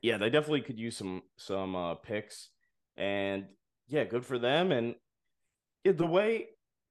[0.03, 2.51] yeah, they definitely could use some some uh picks.
[2.97, 3.47] And
[3.89, 4.73] yeah, good for them.
[4.73, 4.95] And
[5.85, 6.47] yeah, the way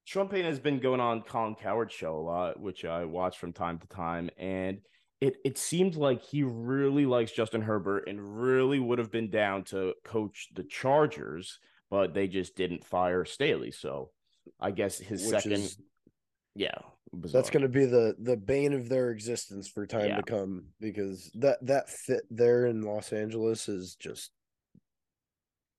[0.08, 3.80] Payton has been going on Colin Cowherd show a lot, which I watch from time
[3.80, 4.80] to time, and
[5.26, 9.64] it it seemed like he really likes Justin Herbert and really would have been down
[9.66, 11.60] to coach the Chargers,
[11.90, 13.72] but they just didn't fire Staley.
[13.72, 14.12] So
[14.60, 15.78] I guess his Which second, is-
[16.56, 16.78] yeah,
[17.14, 20.18] That's going to be the the bane of their existence for time Yeah.
[20.18, 24.32] to come because that that fit there in Los Angeles is just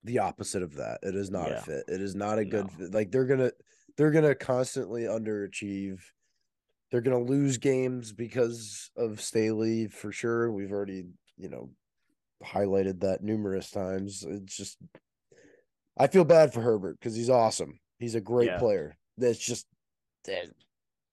[0.04, 0.98] the opposite of that.
[1.02, 1.58] It is not Yeah.
[1.58, 1.84] a fit.
[1.88, 2.72] It is not a good No.
[2.86, 2.94] fit.
[2.94, 3.52] Like they're gonna
[3.96, 6.00] they're gonna constantly underachieve.
[6.90, 10.52] They're gonna lose games because of Staley for sure.
[10.52, 11.06] We've already
[11.36, 11.70] you know
[12.44, 14.24] highlighted that numerous times.
[14.26, 14.78] It's just
[15.98, 17.78] I feel bad for Herbert because he's awesome.
[17.98, 18.58] He's a great Yeah.
[18.58, 18.96] player.
[19.18, 19.66] That's just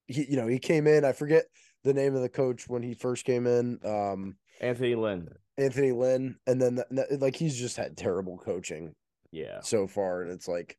[0.08, 1.06] he you know he came in.
[1.06, 1.46] I forget
[1.84, 3.80] the name of the coach when he first came in.
[3.86, 5.30] Um, Anthony Lynn.
[5.58, 8.96] Anthony Lynn, and then that- like he's just had terrible coaching
[9.32, 9.62] Yeah.
[9.62, 10.78] so far, and it's like,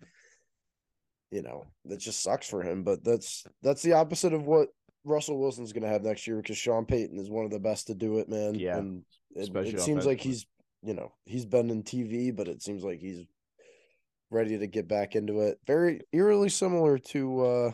[1.30, 2.82] you know, that just sucks for him.
[2.82, 4.68] But that's that's the opposite of what
[5.04, 7.88] Russell Wilson's going to have next year because Sean Payton is one of the best
[7.88, 8.54] to do it, man.
[8.54, 10.46] Yeah, and it, it seems like he's
[10.82, 13.24] you know he's been in TV, but it seems like he's
[14.30, 15.58] ready to get back into it.
[15.66, 17.70] Very eerily similar to uh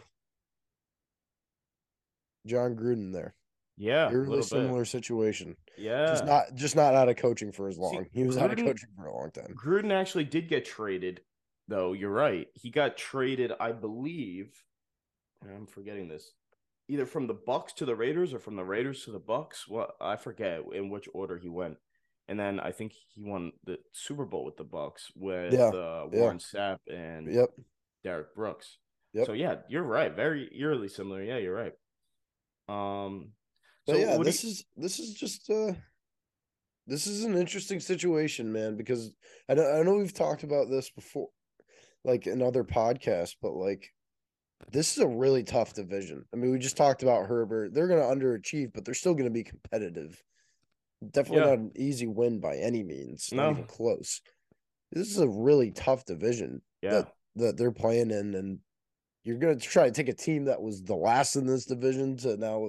[2.46, 3.34] Jon Gruden there.
[3.76, 4.44] Yeah, Eerily little bit.
[4.44, 5.56] similar situation.
[5.78, 8.06] Yeah, Just not just not out of coaching for as See, long.
[8.12, 9.54] he was out of coaching for a long time.
[9.54, 11.20] Gruden actually did get traded,
[11.68, 11.94] though.
[11.94, 12.48] You're right.
[12.54, 14.52] He got traded, I believe.
[15.42, 16.32] I'm forgetting this.
[16.90, 19.68] Either from the Bucks to the Raiders or from the Raiders to the Bucks.
[19.68, 21.76] Well, I forget in which order he went.
[22.26, 26.08] And then I think he won the Super Bowl with the Bucks with Yeah, uh,
[26.12, 26.18] yeah.
[26.20, 27.50] Warren Sapp and Yep.
[28.02, 28.78] Derrick Brooks.
[29.12, 29.26] Yep.
[29.26, 30.14] So yeah, you're right.
[30.14, 31.22] Very eerily similar.
[31.22, 31.74] Yeah, you're right.
[32.68, 33.32] Um,
[33.86, 35.72] But so yeah, this you- is this is just uh
[36.86, 39.12] this is an interesting situation, man, because
[39.48, 41.28] I know I know we've talked about this before,
[42.04, 43.88] like in other podcasts, but like
[44.70, 46.24] this is a really tough division.
[46.32, 47.74] I mean, we just talked about Herbert.
[47.74, 50.22] They're gonna underachieve, but they're still gonna be competitive.
[51.02, 51.50] Definitely Yeah.
[51.50, 53.50] not an easy win by any means, not No.
[53.52, 54.20] even close.
[54.92, 58.60] This is a really tough division yeah, that that they're playing in, and
[59.24, 62.36] you're gonna try to take a team that was the last in this division to
[62.36, 62.66] now,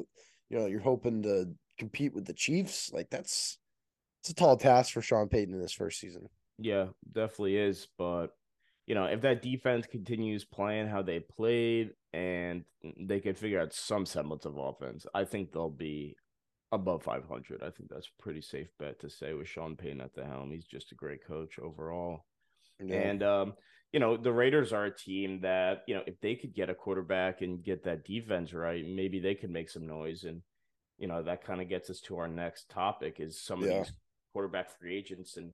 [0.50, 2.92] you know, you're hoping to compete with the Chiefs.
[2.94, 3.58] Like that's
[4.22, 6.30] it's a tall task for Sean Payton in his first season.
[6.60, 7.88] Yeah, definitely is.
[7.98, 8.36] But
[8.88, 12.64] you know, if that defense continues playing how they played and
[13.00, 16.16] they could figure out some semblance of offense, I think they'll be
[16.72, 17.62] above 500.
[17.62, 20.52] I think that's a pretty safe bet to say with Sean Payton at the helm.
[20.52, 22.26] He's just a great coach overall.
[22.84, 22.96] Yeah.
[22.96, 23.54] And um,
[23.92, 26.76] you know, the Raiders are a team that, you know, if they could get a
[26.76, 30.24] quarterback and get that defense right, maybe they could make some noise.
[30.24, 30.42] And,
[30.98, 33.92] you know, that kind of gets us to our next topic is some of these
[34.32, 35.36] quarterback free agents.
[35.36, 35.52] And,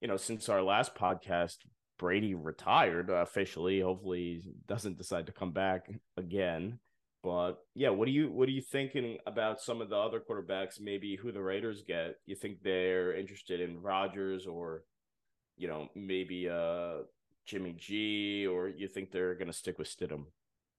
[0.00, 1.58] you know, since our last podcast,
[2.00, 3.80] Brady retired uh, officially.
[3.80, 5.86] Hopefully he doesn't decide to come back
[6.16, 6.78] again.
[7.22, 10.80] But yeah, what do you what are you thinking about some of the other quarterbacks,
[10.80, 12.14] maybe who the Raiders get?
[12.24, 14.84] You think they're interested in Rodgers or
[15.58, 17.02] you know, maybe uh
[17.44, 20.24] Jimmy G, or you think they're gonna stick with Stidham?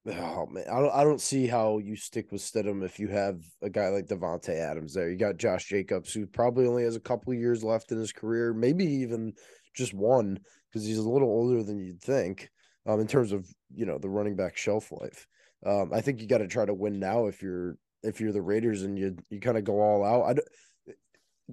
[0.04, 3.40] Oh man, I don't I don't see how you stick with Stidham if you have
[3.62, 5.08] a guy like Davante Adams there.
[5.08, 8.52] You got Josh Jacobs, who probably only has a couple years left in his career,
[8.52, 9.32] maybe even
[9.76, 10.40] just one,
[10.72, 12.50] because he's a little older than you'd think.
[12.84, 15.26] Um, in terms of you know the running back shelf life,
[15.64, 18.42] um, I think you got to try to win now if you're if you're the
[18.42, 20.38] Raiders and you you kind of go all out.
[20.38, 20.92] I,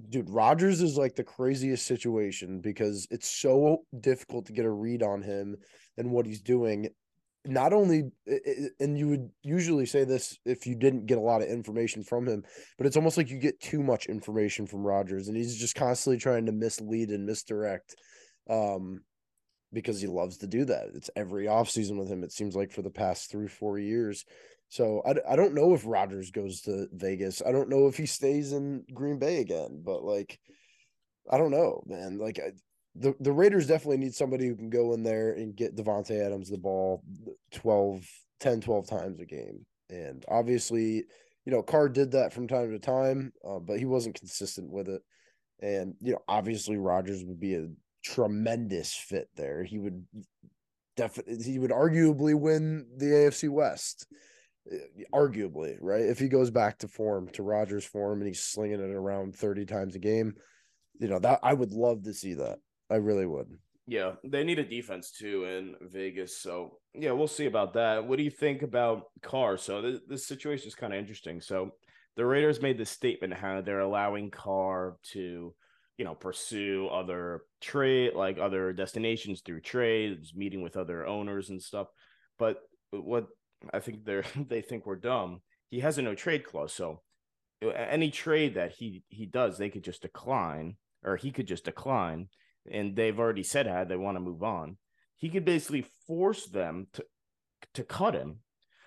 [0.08, 5.02] dude, Rodgers is like the craziest situation because it's so difficult to get a read
[5.02, 5.56] on him
[5.96, 6.88] and what he's doing
[7.46, 8.10] not only
[8.80, 12.28] and you would usually say this if you didn't get a lot of information from
[12.28, 12.42] him
[12.76, 16.18] but it's almost like you get too much information from Rodgers and he's just constantly
[16.18, 17.96] trying to mislead and misdirect
[18.50, 19.00] um
[19.72, 20.88] because he loves to do that.
[20.94, 24.24] It's every offseason with him it seems like for the past 3 4 years.
[24.68, 27.42] So I, I don't know if Rodgers goes to Vegas.
[27.44, 30.38] I don't know if he stays in Green Bay again but like
[31.30, 32.18] I don't know man.
[32.18, 32.52] Like I,
[32.96, 36.50] the the Raiders definitely need somebody who can go in there and get Davante Adams
[36.50, 37.02] the ball
[37.52, 38.04] 12
[38.40, 39.64] 10 12 times a game.
[39.88, 41.04] And obviously
[41.44, 44.88] you know Carr did that from time to time uh, but he wasn't consistent with
[44.88, 45.02] it.
[45.60, 47.68] And you know obviously Rodgers would be a
[48.02, 50.04] tremendous fit there he would
[50.96, 54.06] definitely he would arguably win the AFC West
[54.72, 54.76] uh,
[55.12, 58.94] arguably right if he goes back to form to Rodgers' form and he's slinging it
[58.94, 60.34] around 30 times a game
[61.00, 62.58] you know that I would love to see that
[62.90, 63.48] I really would.
[63.86, 66.38] Yeah, they need a defense too in Vegas.
[66.38, 68.06] So yeah, we'll see about that.
[68.06, 69.56] What do you think about Carr?
[69.56, 71.40] So this, this situation is kind of interesting.
[71.40, 71.72] So
[72.16, 75.54] the Raiders made this statement how they're allowing Carr to,
[76.00, 81.60] you know, pursue other trade like other destinations through trades, meeting with other owners and
[81.60, 81.88] stuff.
[82.38, 83.26] But what
[83.74, 85.42] I think they're they think we're dumb.
[85.68, 87.02] He has a no trade clause, so
[87.62, 92.28] any trade that he he does, they could just decline, or he could just decline
[92.70, 94.78] and they've already said how they want to move on,
[95.18, 97.04] he could basically force them to
[97.74, 98.38] to cut him,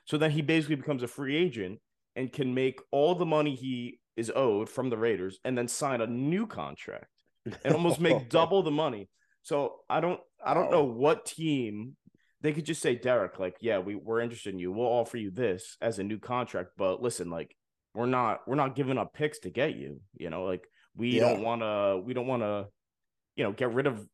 [0.05, 1.79] so that he basically becomes a free agent
[2.15, 6.01] and can make all the money he is owed from the Raiders, and then sign
[6.01, 7.07] a new contract
[7.63, 9.09] and almost make double the money.
[9.41, 11.95] So I don't I don't know what team
[12.41, 15.31] they could just say Derek like yeah we we're interested in you we'll offer you
[15.31, 17.55] this as a new contract but listen like
[17.93, 21.29] we're not we're not giving up picks to get you you know like we Yeah.
[21.29, 22.67] don't want to we don't want to
[23.35, 24.07] you know, get rid of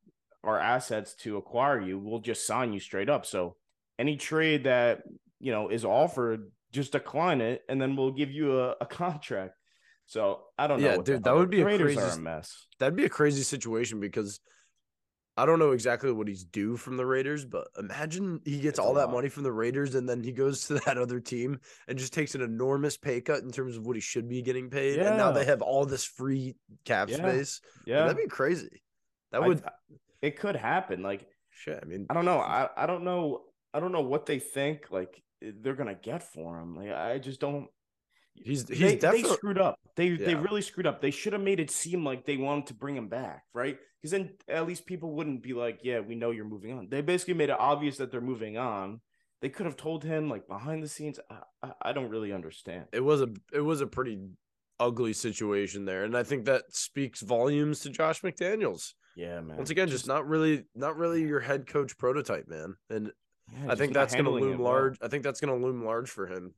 [0.43, 3.26] our assets to acquire you, we'll just sign you straight up.
[3.26, 3.56] So
[3.97, 5.02] any trade that,
[5.39, 9.56] you know, is offered, just decline it and then we'll give you a, a contract.
[10.10, 10.88] So I don't know.
[10.89, 12.66] Yeah, what dude, that would be a crazy- a mess.
[12.80, 14.39] That'd be a crazy situation because
[15.38, 18.80] I don't know exactly what he's due from the Raiders, but imagine he gets It's
[18.80, 21.99] all that money from the Raiders and then he goes to that other team and
[21.99, 24.97] just takes an enormous pay cut in terms of what he should be getting paid.
[24.97, 26.55] And now they have all this free
[26.86, 27.18] cap Yeah.
[27.18, 27.62] space.
[27.86, 28.01] Yeah.
[28.07, 28.82] That'd be crazy.
[29.32, 29.64] That I- would
[30.24, 31.03] it could happen.
[31.03, 31.80] Like, shit.
[31.82, 32.39] I mean, I don't know.
[32.39, 33.43] I, I don't know.
[33.76, 36.76] I don't know what they think like they're gonna get for him.
[36.76, 37.68] Like I just don't
[38.44, 39.80] He's he's they, definitely they screwed up.
[39.96, 41.02] They they really screwed up.
[41.02, 43.78] They should have made it seem like they wanted to bring him back, right?
[44.02, 47.02] Because then at least people wouldn't be like, "Yeah, we know you're moving on." They
[47.02, 49.02] basically made it obvious that they're moving on.
[49.42, 51.20] They could have told him like behind the scenes.
[51.30, 52.86] I, I, I don't really understand.
[52.94, 54.20] it was a it was a pretty
[54.80, 58.94] ugly situation there, and I think that speaks volumes to Josh McDaniels.
[59.16, 59.58] Yeah, man.
[59.58, 62.76] Once again, just, not really not really your head coach prototype, man.
[62.90, 63.12] And
[63.52, 64.72] yeah, I think that's going to loom it well.
[64.72, 64.98] large.
[65.02, 66.54] I think that's going to loom large for him.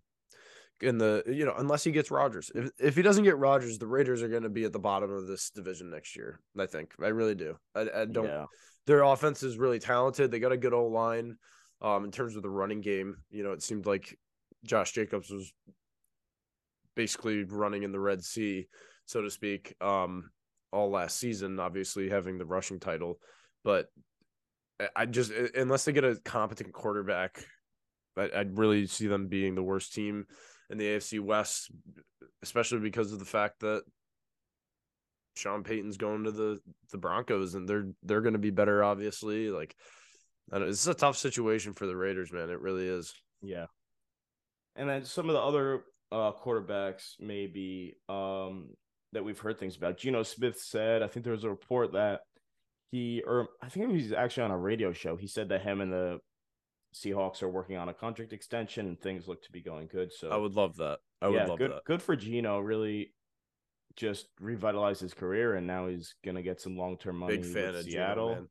[0.81, 3.87] In the you know, unless he gets Rodgers, if if he doesn't get Rodgers, the
[3.87, 6.39] Raiders are going to be at the bottom of this division next year.
[6.57, 7.57] I think I really do.
[7.75, 8.25] I, I don't.
[8.25, 8.45] Yeah.
[8.87, 10.31] Their offense is really talented.
[10.31, 11.37] They got a good old line.
[11.81, 14.17] Um, in terms of the running game, you know, it seemed like
[14.63, 15.51] Josh Jacobs was
[16.95, 18.67] basically running in the Red Sea,
[19.05, 19.75] so to speak.
[19.81, 20.29] Um,
[20.71, 23.19] all last season, obviously having the rushing title,
[23.63, 23.87] but
[24.95, 27.43] I- just unless they get a competent quarterback,
[28.17, 30.25] I, I'd really see them being the worst team
[30.71, 31.69] in the AFC West,
[32.41, 33.83] especially because of the fact that
[35.35, 36.59] Sean Payton's going to the
[36.91, 39.49] the Broncos and they're they're going to be better, obviously.
[39.49, 39.75] Like,
[40.51, 42.49] I don't, it's a tough situation for the Raiders, man.
[42.49, 43.13] It really is.
[43.41, 43.65] Yeah.
[44.75, 48.69] And then some of the other uh quarterbacks maybe um
[49.13, 49.97] that we've heard things about.
[49.97, 52.21] Geno Smith said, I think there was a report that
[52.91, 55.15] he or I think he's actually on a radio show.
[55.15, 56.19] He said that him and the
[56.93, 60.11] Seahawks are working on a contract extension and things look to be going good.
[60.11, 60.99] So I would love that.
[61.21, 61.85] I would yeah, love good that.
[61.85, 62.59] good for Geno.
[62.59, 63.13] Really
[63.95, 67.67] just revitalized his career and now he's gonna get some long term money Big fan
[67.67, 68.35] with of Seattle.
[68.35, 68.47] man.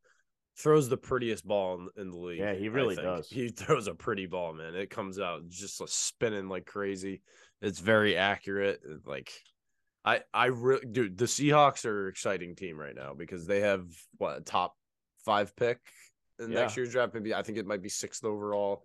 [0.59, 2.41] Throws the prettiest ball in, in the league.
[2.41, 3.29] Yeah, he really does.
[3.29, 4.75] He throws a pretty ball, man.
[4.75, 7.23] It comes out just like spinning like crazy.
[7.63, 8.81] It's very accurate.
[9.07, 9.33] Like,
[10.05, 13.87] I I really dude, the Seahawks are an exciting team right now because they have
[14.19, 14.75] what a top
[15.25, 15.79] five pick
[16.41, 17.15] in next year's draft.
[17.15, 18.85] Maybe I think it might be sixth overall,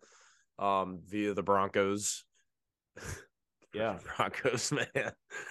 [0.59, 2.23] um, via the Broncos.
[3.73, 3.97] Yeah.
[4.15, 4.87] Broncos, man.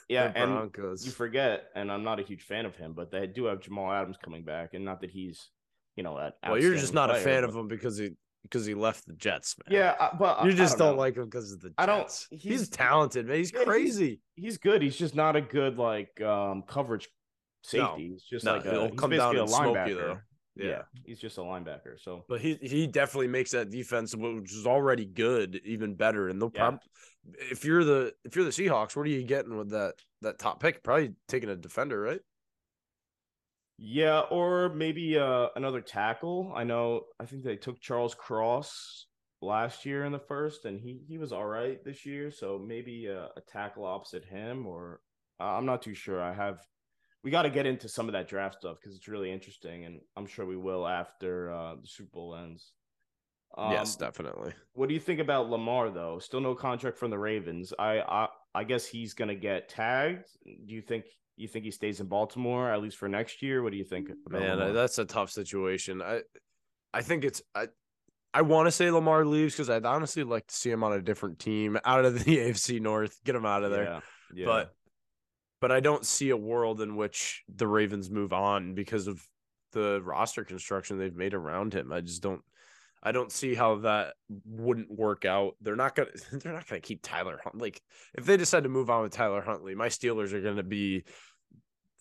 [0.09, 1.05] Yeah, The and Broncos.
[1.05, 3.93] you forget, and I'm not a huge fan of him, but they do have Jamal
[3.93, 5.51] Adams coming back, and not that he's,
[5.95, 6.37] you know, that.
[6.43, 9.13] well, you're just not a player, fan of him because he because he left the
[9.13, 9.79] Jets, man.
[9.79, 11.75] Yeah, I- but You I just don't, like him because of the Jets.
[11.79, 13.37] I don't- He's, he's- talented, man.
[13.37, 14.21] He's Yeah, crazy.
[14.37, 14.81] He's good.
[14.81, 17.09] He's just not a good like um coverage
[17.75, 17.89] No.
[17.89, 18.09] safety.
[18.13, 19.89] He's just No, like a, he'll come down and a smoke linebacker.
[19.89, 20.19] you, though.
[20.57, 20.67] Yeah.
[20.67, 20.83] Yeah.
[21.05, 21.99] he's just a linebacker.
[22.01, 26.29] So But he he definitely makes that defense, which is already good, even better.
[26.29, 26.71] And they'll Yeah.
[26.71, 26.81] prob-
[27.51, 30.61] if you're the if you're the Seahawks, what are you getting with that that top
[30.61, 30.83] pick?
[30.83, 32.21] Probably taking a defender, right?
[33.79, 36.53] yeah, or maybe uh another tackle.
[36.55, 37.07] I know.
[37.21, 39.07] I think they took Charles Cross
[39.43, 42.31] last year in the first, and he he was all right this year.
[42.31, 45.01] So maybe uh, a tackle opposite him, or
[45.41, 46.21] uh, I'm not too sure.
[46.23, 46.61] I have.
[47.25, 50.01] We got to get into some of that draft stuff because it's really interesting, and
[50.17, 52.73] I'm sure we will after uh, the Super Bowl ends.
[53.59, 54.53] yes, Um, definitely.
[54.75, 56.19] What do you think about Lamar though?
[56.19, 57.73] Still no contract from the Ravens.
[57.79, 60.27] I I, I guess he's gonna get tagged.
[60.45, 61.05] Do you think
[61.37, 63.63] you think he stays in Baltimore at least for next year?
[63.63, 64.11] What do you think?
[64.27, 64.73] About Man, Lamar?
[64.73, 66.03] That's a tough situation.
[66.03, 66.21] I
[66.93, 67.69] I think it's I
[68.35, 71.01] I want to say Lamar leaves because I'd honestly like to see him on a
[71.01, 73.85] different team out of the AFC North, get him out of there.
[73.85, 74.01] Yeah,
[74.35, 74.47] yeah.
[74.47, 74.75] but
[75.65, 79.27] but I don't see a world in which the Ravens move on because of
[79.73, 81.91] the roster construction they've made around him.
[81.91, 82.43] I just don't
[83.03, 84.13] I don't see how that
[84.45, 85.55] wouldn't work out.
[85.63, 87.59] They're not gonna they're not gonna keep Tyler Hunt.
[87.59, 87.81] Like
[88.13, 91.05] if they decide to move on with Tyler Huntley, my Steelers are gonna be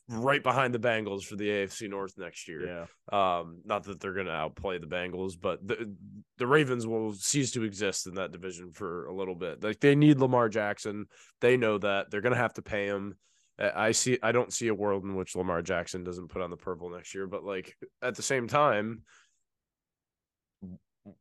[0.10, 2.86] right behind the Bengals for the AFC North next year.
[3.10, 5.96] yeah, Um, not that they're going to outplay the Bengals, but the
[6.38, 9.64] the Ravens will cease to exist in that division for a little bit.
[9.64, 11.06] Like they need Lamar Jackson.
[11.40, 13.16] They know that they're going to have to pay him.
[13.60, 14.18] I see.
[14.24, 17.14] I don't see a world in which Lamar Jackson doesn't put on the purple next
[17.14, 17.28] year.
[17.28, 19.04] But like at the same time,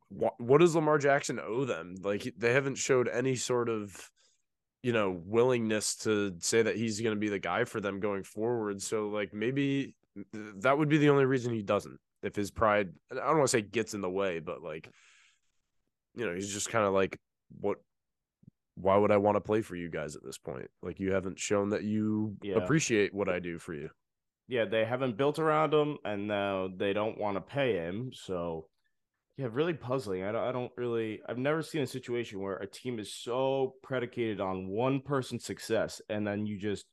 [0.09, 1.95] what what does Lamar Jackson owe them?
[2.01, 4.09] Like they haven't showed any sort of
[4.81, 8.23] you know willingness to say that he's going to be the guy for them going
[8.23, 8.81] forward.
[8.81, 9.95] So like maybe
[10.33, 11.99] that would be the only reason he doesn't.
[12.23, 14.89] If his pride, I don't want to say gets in the way, but like
[16.15, 17.19] you know, he's just kind of like
[17.59, 17.77] what
[18.75, 20.69] why would I want to play for you guys at this point?
[20.81, 22.55] Like you haven't shown that you Yeah.
[22.55, 23.89] appreciate what I do for you.
[24.47, 24.65] yeah.
[24.65, 28.11] They haven't built around him, and now they don't want to pay him.
[28.13, 28.67] So
[29.37, 30.23] yeah, really puzzling.
[30.23, 30.43] I don't.
[30.43, 31.21] I don't really.
[31.27, 36.01] I've never seen a situation where a team is so predicated on one person's success,
[36.09, 36.85] and then you just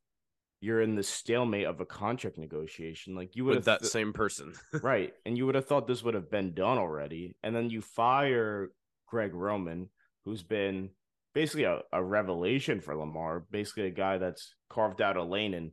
[0.63, 3.15] you're in the stalemate of a contract negotiation.
[3.15, 4.53] Like you would With have that same person.
[4.83, 5.13] right.
[5.25, 7.35] And you would have thought this would have been done already.
[7.43, 8.69] And then you fire
[9.07, 9.89] Greg Roman,
[10.27, 10.91] who's been
[11.35, 15.73] basically a, a revelation for Lamar, basically a guy that's carved out a lane and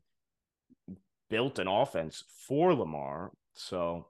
[1.30, 3.32] built an offense for Lamar.
[3.54, 4.08] So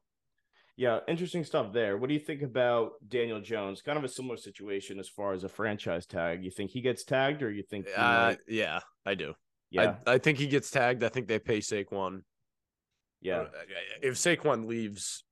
[0.76, 1.98] Yeah, interesting stuff there.
[1.98, 3.82] What do you think about Daniel Jones?
[3.82, 6.44] Kind of a similar situation as far as a franchise tag.
[6.44, 7.88] You think he gets tagged, or you think?
[7.88, 8.40] He Uh, might...
[8.48, 9.34] yeah, I do.
[9.72, 11.04] Yeah, I, I think he gets tagged.
[11.04, 12.22] I think they pay Saquon.
[13.22, 13.50] yeah, Uh,
[14.02, 15.24] If Saquon leaves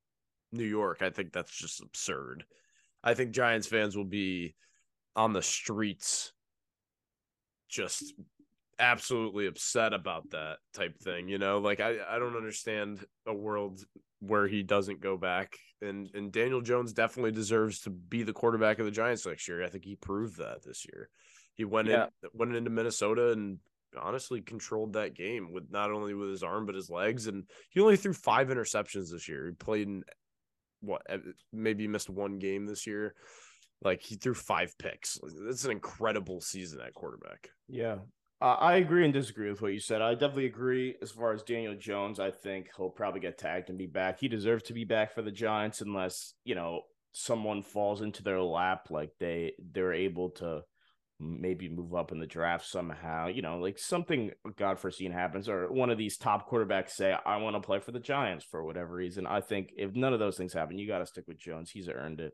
[0.52, 2.46] New York, I think that's just absurd.
[3.04, 4.56] I think Giants fans will be
[5.16, 6.34] on the streets
[7.70, 8.14] just
[8.80, 11.60] absolutely upset about that type thing, you know?
[11.60, 13.84] Like I, I don't understand a world
[14.20, 18.80] where he doesn't go back and and Daniel Jones definitely deserves to be the quarterback
[18.80, 19.64] of the Giants next year.
[19.64, 21.10] I think he proved that this year.
[21.54, 22.08] He went Yeah.
[22.24, 23.60] in went into Minnesota and
[23.98, 27.80] honestly controlled that game with not only with his arm but his legs and he
[27.80, 29.48] only threw five interceptions this year.
[29.48, 30.04] He played in
[30.82, 31.18] what eh,
[31.54, 33.16] maybe missed one game this year.
[33.82, 35.20] Like he threw five picks.
[35.46, 37.50] That's an incredible season at quarterback.
[37.68, 37.98] yeah.
[38.42, 40.02] I agree and disagree with what you said.
[40.02, 42.20] I definitely agree as far as Daniel Jones.
[42.20, 44.20] I think he'll probably get tagged and be back.
[44.20, 46.82] He deserves to be back for the Giants unless you know
[47.14, 50.62] someone falls into their lap, like they they're able to
[51.18, 53.28] maybe move up in the draft somehow.
[53.28, 57.38] You know, like something God foreseen happens, or one of these top quarterbacks say, "I
[57.38, 60.38] want to play for the Giants for whatever reason." I think if none of those
[60.38, 61.72] things happen, you got to stick with Jones.
[61.72, 62.34] He's earned it.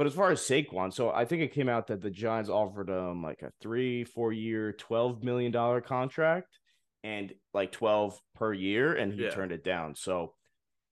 [0.00, 2.88] But as far as Saquon, so I think it came out that the Giants offered
[2.88, 6.58] him like a three, four year, twelve million dollar contract,
[7.04, 9.28] and like twelve per year, and he Yeah.
[9.28, 9.94] turned it down.
[9.94, 10.32] So,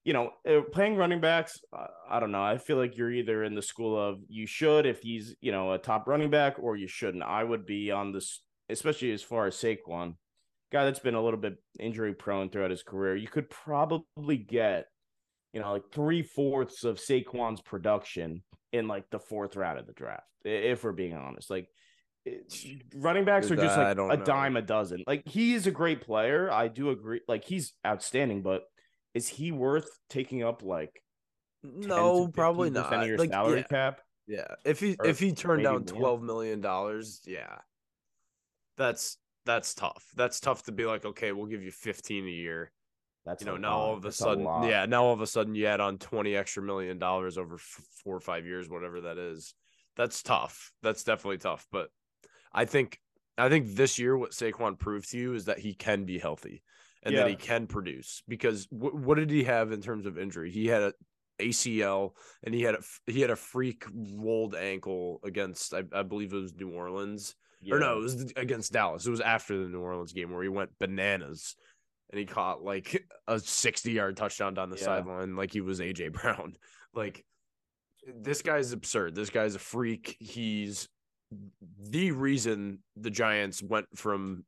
[0.04, 1.59] you know, uh, playing running backs,
[2.06, 2.42] I don't know.
[2.42, 5.72] I feel like you're either in the school of you should if he's you know
[5.72, 7.22] a top running back, or you shouldn't.
[7.24, 10.16] I would be on this, especially as far as Saquon,
[10.70, 13.16] guy that's been a little bit injury prone throughout his career.
[13.16, 14.84] You could probably get,
[15.54, 18.42] you know, like three fourths of Saquon's production
[18.72, 21.50] in like the fourth round of the draft, if we're being honest.
[21.50, 21.68] Like
[22.94, 24.16] running backs are just like a know.
[24.16, 25.04] dime a dozen.
[25.06, 26.50] Like he is a great player.
[26.50, 27.20] I do agree.
[27.28, 28.62] Like he's outstanding, but
[29.14, 31.02] is he worth taking up like
[31.62, 32.92] No, probably 15% not.
[32.92, 34.00] of your Like, salary yeah, cap?
[34.26, 34.54] yeah.
[34.64, 37.56] If he Or if he turned down twelve million dollars, yeah,
[38.76, 39.16] that's
[39.46, 40.04] that's tough.
[40.14, 42.70] That's tough to be like, okay, we'll give you fifteen a year.
[43.29, 44.66] That's You know, a now all of a That's sudden, lot.
[44.66, 47.83] yeah, now all of a sudden you add on twenty extra million dollars over f-
[48.03, 49.55] four or five years, whatever that is.
[49.97, 50.72] That's tough.
[50.83, 51.66] That's definitely tough.
[51.70, 51.91] But
[52.55, 52.99] I think
[53.37, 56.62] I think this year what Saquon proved to you is that he can be healthy
[57.03, 58.22] and that he can produce.
[58.26, 60.51] Because wh- what did he have in terms of injury?
[60.51, 60.93] He had a
[61.39, 62.12] ACL
[62.43, 66.37] and he had a, he had a freak rolled ankle against I, I believe it
[66.41, 67.35] was New Orleans
[67.70, 69.07] or no, it was against Dallas.
[69.07, 71.55] It was after the New Orleans game where he went bananas
[72.11, 74.84] and he caught like a 60 yard touchdown down the Yeah.
[74.84, 76.54] sideline like he was AJ Brown.
[76.94, 77.24] Like
[78.06, 79.14] this guy's absurd.
[79.14, 80.16] This guy's a freak.
[80.18, 80.88] He's
[81.90, 84.44] the reason the Giants went from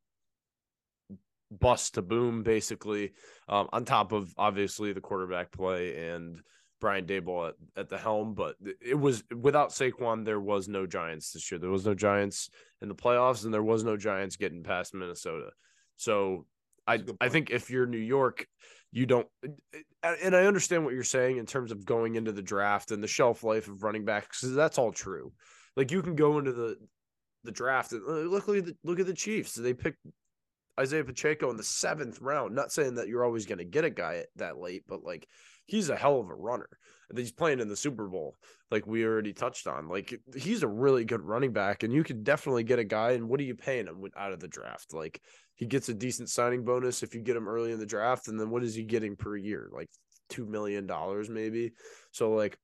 [1.50, 3.12] bust to boom, basically,
[3.48, 6.40] um, on top of obviously the quarterback play and
[6.80, 8.34] Brian Daboll at, at the helm.
[8.34, 11.58] But it was without Saquon, there was no Giants this year.
[11.58, 12.48] There was no Giants
[12.80, 15.50] in the playoffs, and there was no Giants getting past Minnesota.
[15.96, 16.46] So
[16.91, 18.47] I That's a good I think if you're New York,
[18.93, 19.26] you don't.
[20.03, 23.09] And I understand what you're saying in terms of going into the draft and the
[23.09, 24.41] shelf life of running backs.
[24.43, 25.32] that's all true.
[25.76, 26.76] Like you can go into the
[27.45, 29.55] the draft and uh, look look at the, look at the Chiefs.
[29.55, 29.99] They picked
[30.78, 32.55] Isaiah Pacheco in the seventh round.
[32.55, 35.26] Not saying that you're always going to get a guy that late, but like
[35.66, 36.68] he's a hell of a runner.
[37.09, 38.36] And he's playing in the Super Bowl,
[38.70, 39.88] like we already touched on.
[39.88, 43.12] Like he's a really good running back, and you could definitely get a guy.
[43.12, 44.95] And what are you paying him out of the draft?
[44.95, 45.20] Like
[45.61, 48.40] he gets a decent signing bonus if you get him early in the draft, and
[48.40, 49.68] then what is he getting per year?
[49.70, 49.90] Like
[50.30, 51.72] two million dollars, maybe.
[52.12, 52.58] So like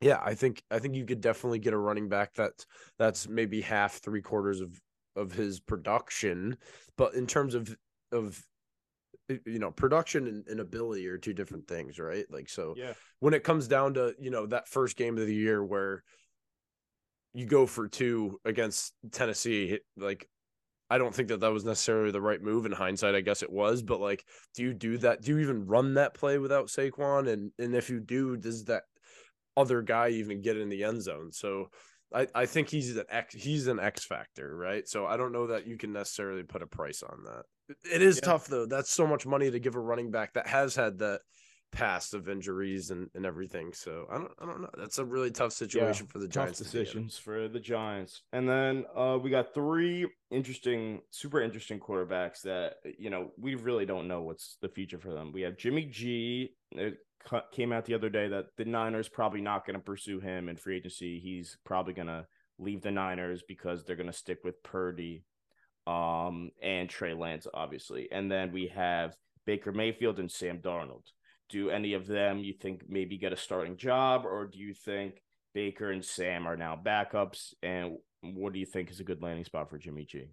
[0.00, 2.66] yeah, I think I think you could definitely get a running back that's
[2.98, 4.78] that's maybe half, three quarters of
[5.14, 6.56] of his production.
[6.96, 7.74] But in terms of
[8.10, 8.42] of
[9.28, 12.24] you know, production and, and ability are two different things, right?
[12.30, 12.94] Like so Yeah.
[13.20, 16.02] when it comes down to, you know, that first game of the year where
[17.34, 20.28] you go for two against Tennessee, like
[20.90, 23.14] I don't think that that was necessarily the right move in hindsight.
[23.14, 24.24] I guess it was, but like,
[24.54, 25.22] do you do that?
[25.22, 27.28] Do you even run that play without Saquon?
[27.28, 28.84] And and if you do, does that
[29.56, 31.30] other guy even get in the end zone?
[31.32, 31.70] So
[32.14, 34.88] I, I think he's an X he's an X factor, right?
[34.88, 37.42] So I don't know that you can necessarily put a price on that.
[37.92, 38.30] It is Yeah.
[38.30, 38.66] tough though.
[38.66, 41.20] That's so much money to give a running back that has had that
[41.72, 43.72] past of injuries and, and everything.
[43.72, 44.70] So I don't I don't know.
[44.76, 46.58] That's a really tough situation for the Giants.
[46.58, 48.22] decisions for the Giants.
[48.32, 53.86] And then uh, we got three interesting, super interesting quarterbacks that you know we really
[53.86, 55.32] don't know what's the future for them.
[55.32, 56.54] We have Jimmy G.
[56.72, 56.98] It
[57.52, 60.56] came out the other day that the Niners probably not going to pursue him in
[60.56, 61.18] free agency.
[61.20, 62.26] He's probably going to
[62.58, 65.24] leave the Niners because they're going to stick with Purdy,
[65.88, 68.08] um, and Trey Lance, obviously.
[68.12, 69.16] And then we have
[69.46, 71.04] Baker Mayfield and Sam Darnold.
[71.48, 75.22] Do any of them you think maybe get a starting job, or do you think
[75.54, 77.54] Baker and Sam are now backups?
[77.62, 80.26] And what do you think is a good landing spot for Jimmy G?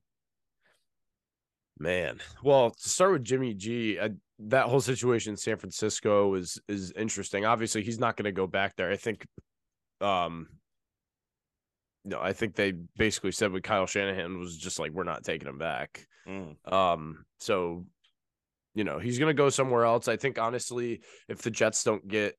[1.77, 6.59] Man, well, to start with Jimmy G, I, that whole situation in San Francisco is
[6.67, 7.45] is interesting.
[7.45, 8.91] Obviously, he's not going to go back there.
[8.91, 9.25] I think,
[9.99, 10.47] um,
[12.05, 15.49] no, I think they basically said with Kyle Shanahan was just like we're not taking
[15.49, 16.07] him back.
[16.27, 16.55] Mm.
[16.71, 17.85] Um, so
[18.75, 20.07] you know he's going to go somewhere else.
[20.07, 22.37] I think honestly, if the Jets don't get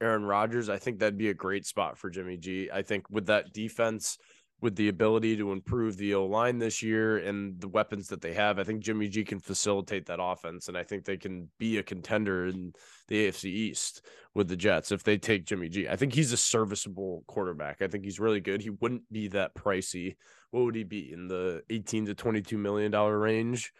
[0.00, 2.70] Aaron Rodgers, I think that'd be a great spot for Jimmy G.
[2.72, 4.18] I think with that defense,
[4.60, 8.34] with the ability to improve the O line this year and the weapons that they
[8.34, 11.78] have, I think Jimmy G can facilitate that offense, and I think they can be
[11.78, 12.72] a contender in
[13.06, 14.04] the AFC East
[14.34, 15.88] with the Jets if they take Jimmy G.
[15.88, 17.82] I think he's a serviceable quarterback.
[17.82, 18.62] I think he's really good.
[18.62, 20.16] He wouldn't be that pricey.
[20.50, 23.72] What would he be in the eighteen to twenty-two million dollar range?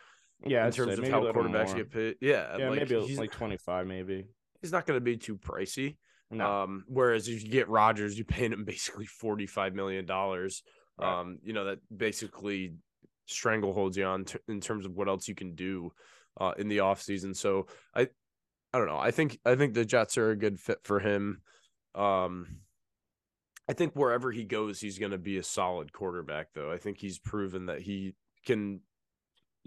[0.46, 2.16] Yeah, in terms of how quarterbacks get paid.
[2.20, 4.26] Yeah, Yeah, like, maybe he's, like twenty five, maybe.
[4.62, 5.96] he's not going to be too pricey.
[6.30, 10.62] No, Um, whereas if you get Rodgers, you're paying him basically forty-five million dollars.
[10.98, 11.20] Right.
[11.20, 12.74] Um, you know that basically
[13.28, 15.92] strangleholds you on t- in terms of what else you can do
[16.40, 17.36] uh, in the offseason.
[17.36, 18.08] So I,
[18.72, 18.98] I don't know.
[18.98, 21.40] I think I think the Jets are a good fit for him.
[21.94, 22.60] Um,
[23.68, 26.48] I think wherever he goes, he's going to be a solid quarterback.
[26.54, 28.14] Though I think he's proven that he
[28.46, 28.80] can,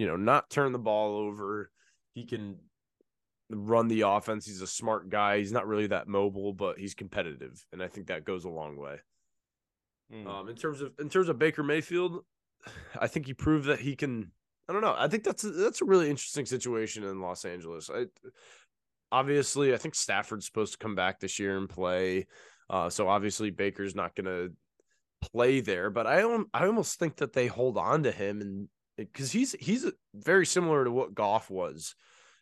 [0.01, 1.69] you know, not turn the ball over.
[2.15, 2.55] He can
[3.51, 4.47] run the offense.
[4.47, 5.37] He's a smart guy.
[5.37, 8.77] He's not really that mobile, but he's competitive, and I think that goes a long
[8.77, 8.95] way.
[10.11, 10.25] Mm.
[10.25, 12.25] Um, in terms of in terms of Baker Mayfield,
[12.99, 14.31] I think he proved that he can.
[14.67, 14.95] I don't know.
[14.97, 17.91] I think that's a, that's a really interesting situation in Los Angeles.
[17.93, 18.05] I
[19.11, 22.25] obviously I think Stafford's supposed to come back this year and play.
[22.71, 24.51] Uh, so obviously Baker's not going to
[25.31, 26.47] play there, but I don't.
[26.55, 28.67] I almost think that they hold on to him and
[29.11, 31.95] because he's he's very similar to what Goff was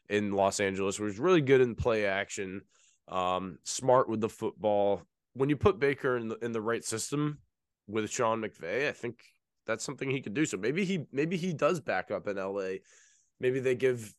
[0.10, 2.62] in Los Angeles, where he's really good in play action,
[3.08, 5.04] um, smart with the football.
[5.34, 7.40] When you put Baker in the in the right system
[7.88, 9.24] with Sean McVay, I think
[9.66, 10.46] that's something he could do.
[10.46, 12.78] So maybe he maybe he does back up in LA.
[13.40, 14.14] Maybe they give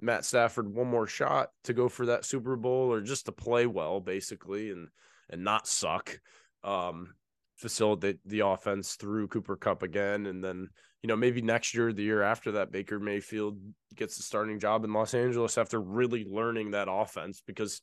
[0.00, 3.66] Matt Stafford one more shot to go for that Super Bowl or just to play
[3.66, 4.88] well, basically, and
[5.30, 6.20] and not suck.
[6.62, 7.14] Um,
[7.56, 10.68] facilitate the offense through Cooper Kupp again, and then
[11.02, 13.58] you know maybe next year, the year after that, Baker Mayfield
[13.94, 17.80] gets the starting job in Los Angeles after really learning that offense because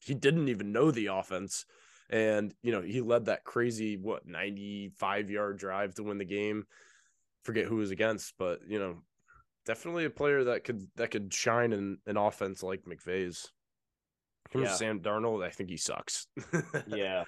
[0.00, 1.64] he didn't even know the offense.
[2.10, 6.24] And you know he led that crazy what ninety five yard drive to win the
[6.24, 6.64] game.
[7.44, 9.02] Forget who was against, but you know
[9.66, 13.52] definitely a player that could that could shine in an offense like McVay's.
[14.50, 14.74] Him Yeah.
[14.74, 16.26] Sam Darnold, I think he sucks.
[16.86, 17.24] yeah.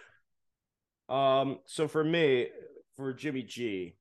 [1.09, 1.59] Um.
[1.67, 2.49] So for me,
[2.97, 3.97] for Jimmy G,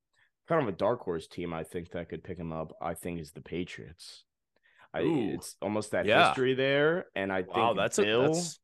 [0.50, 1.54] kind of a dark horse team.
[1.54, 2.74] I think that could pick him up.
[2.82, 4.24] I think is the Patriots.
[4.94, 6.28] I, it's almost that Yeah.
[6.28, 8.24] history there, and I Wow, think that's Bill.
[8.24, 8.60] a that's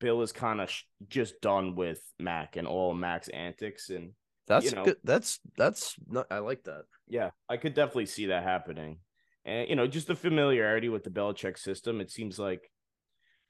[0.00, 4.10] Bill is kind of sh- just done with Mac and all Mac's antics, and
[4.48, 4.84] that's you know.
[4.84, 4.96] good.
[5.04, 6.26] That's that's not.
[6.30, 6.82] I like that.
[7.08, 8.98] yeah, I could definitely see that happening.
[9.44, 12.00] And you know, just the familiarity with the Belichick system.
[12.00, 12.68] It seems like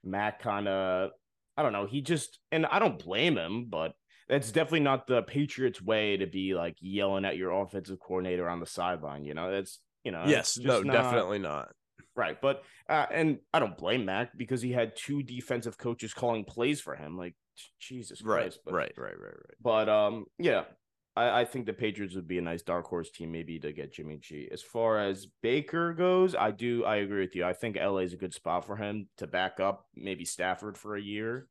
[0.05, 1.11] Mac kind of,
[1.57, 3.93] I don't know, he just, and I don't blame him, but
[4.29, 8.61] that's definitely not the Patriots way to be like yelling at your offensive coordinator on
[8.61, 9.25] the sideline.
[9.25, 11.71] You know, that's you know, yes, no, not- definitely not.
[12.15, 12.41] right.
[12.41, 16.81] But uh, and I don't blame Mac because he had two defensive coaches calling plays
[16.81, 17.17] for him.
[17.17, 17.35] Like
[17.81, 19.57] Jesus Right, but, right, right, right, right.
[19.61, 20.65] but um, yeah,
[21.17, 23.93] I, I think the Patriots would be a nice dark horse team, maybe to get
[23.93, 24.49] Jimmy G.
[24.53, 27.45] As far as Baker goes, I do I agree with you.
[27.45, 30.97] I think LA is a good spot for him to back up maybe Stafford for
[30.97, 31.49] a year,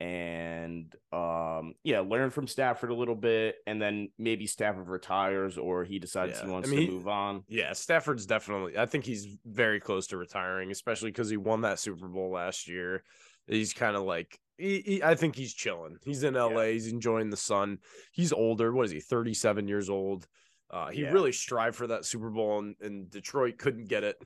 [0.00, 5.84] and um, yeah, learn from Stafford a little bit, and then maybe Stafford retires or
[5.84, 7.44] he decides Yeah, he I wants mean, to move on.
[7.48, 8.78] Yeah, Stafford's definitely.
[8.78, 12.68] I think he's very close to retiring, especially because he won that Super Bowl last
[12.68, 13.02] year.
[13.46, 14.38] He's kind of like.
[14.56, 15.98] He, he- I think he's chilling.
[16.04, 16.62] He's in LA.
[16.64, 17.78] He's enjoying the sun.
[18.12, 18.72] He's older.
[18.72, 19.00] What is he?
[19.00, 20.26] Thirty-seven years old.
[20.70, 21.12] Uh, he Yeah.
[21.12, 24.16] really strived for that Super Bowl, and, and Detroit couldn't get it.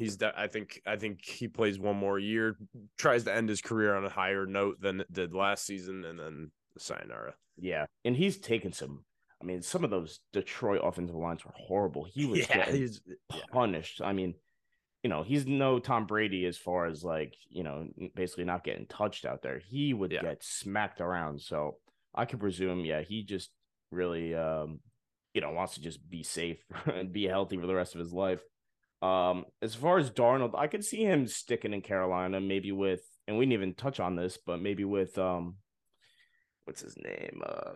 [0.00, 0.16] He's.
[0.16, 0.82] De- I think.
[0.86, 2.56] I think he plays one more year,
[2.98, 6.18] tries to end his career on a higher note than it did last season, and
[6.18, 7.34] then sayonara.
[7.58, 9.04] Yeah, and he's taken some.
[9.42, 12.04] I mean, some of those Detroit offensive lines were horrible.
[12.04, 13.00] He was Yeah, he's.
[13.06, 13.40] yeah.
[13.52, 14.00] punished.
[14.02, 14.34] I mean,
[15.02, 18.86] you know, he's no Tom Brady as far as like, you know, basically not getting
[18.86, 19.58] touched out there.
[19.58, 20.22] He would Yeah.
[20.22, 21.40] get smacked around.
[21.40, 21.76] So
[22.14, 23.50] I could presume, yeah, he just
[23.90, 24.80] really um,
[25.32, 26.58] you know, wants to just be safe
[26.94, 28.40] and be healthy for the rest of his life.
[29.02, 33.38] Um, as far as Darnold, I could see him sticking in Carolina, maybe with and
[33.38, 35.56] we didn't even touch on this, but maybe with um
[36.64, 37.42] what's his name?
[37.44, 37.72] Uh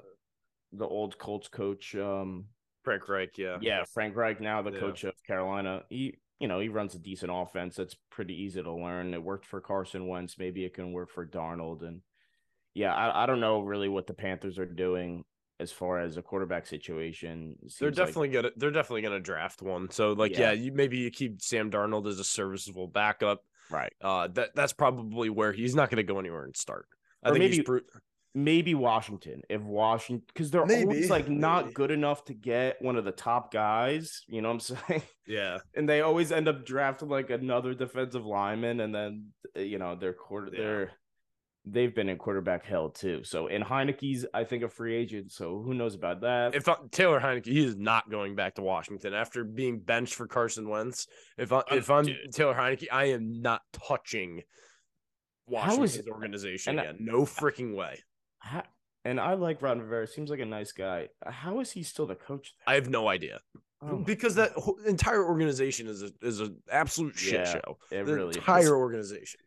[0.73, 2.47] the old Colts coach, um
[2.83, 3.39] Frank Reich.
[3.39, 3.57] Yeah.
[3.63, 4.81] yeah, Frank Reich now the Yeah.
[4.81, 5.85] coach of Carolina.
[5.89, 7.77] He, you know, he runs a decent offense.
[7.77, 9.15] That's pretty easy to learn.
[9.15, 10.39] It worked for Carson Wentz.
[10.39, 11.83] Maybe it can work for Darnold.
[11.83, 12.03] And
[12.75, 15.25] yeah, I, I don't know really what the Panthers are doing
[15.61, 17.57] as far as a quarterback situation.
[17.63, 19.91] They're seems like- definitely gonna they're definitely gonna draft one.
[19.91, 20.41] So like Yeah.
[20.41, 23.45] yeah, you maybe you keep Sam Darnold as a serviceable backup.
[23.71, 23.93] right.
[24.01, 26.87] Uh that that's probably where he's not gonna go anywhere and start.
[27.23, 27.81] I Or think maybe- he's pro-
[28.37, 29.43] Maybe Washington.
[29.49, 31.75] If Washington, because they're Maybe, always like not maybe.
[31.75, 34.25] good enough to get one of the top guys.
[34.27, 35.03] You know what I'm saying?
[35.29, 35.59] yeah.
[35.77, 40.13] and they always end up drafting like another defensive lineman, and then you know their
[40.15, 40.59] quarter Yeah.
[40.61, 40.93] they're
[41.67, 43.25] they've been in quarterback hell too.
[43.25, 46.55] So and Heinicke's I think a free agent, so who knows about that?
[46.55, 50.27] If I, Taylor Heinicke, he is not going back to Washington after being benched for
[50.27, 51.07] Carson Wentz.
[51.39, 52.33] If I if I'm dude.
[52.33, 54.43] Taylor Heinicke, I am not touching
[55.47, 56.97] Washington's it- organization I- again.
[57.01, 58.03] No freaking way.
[58.39, 58.65] Ha-
[59.07, 60.07] and I like Ron Rivera.
[60.07, 61.09] Seems like a nice guy.
[61.27, 62.55] How is he still the coach?
[62.67, 63.41] I have no idea
[63.83, 67.79] Oh because that whole entire organization is a is an absolute shit Yeah, show.
[67.91, 68.71] it the really entire is.
[68.71, 69.41] organization.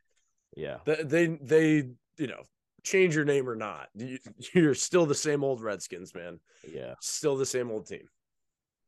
[0.56, 2.44] Yeah, They, they they you know
[2.84, 4.18] change your name or not, you,
[4.54, 6.40] you're still the same old Redskins, man.
[6.72, 6.94] yeah.
[7.02, 8.08] Still the same old team.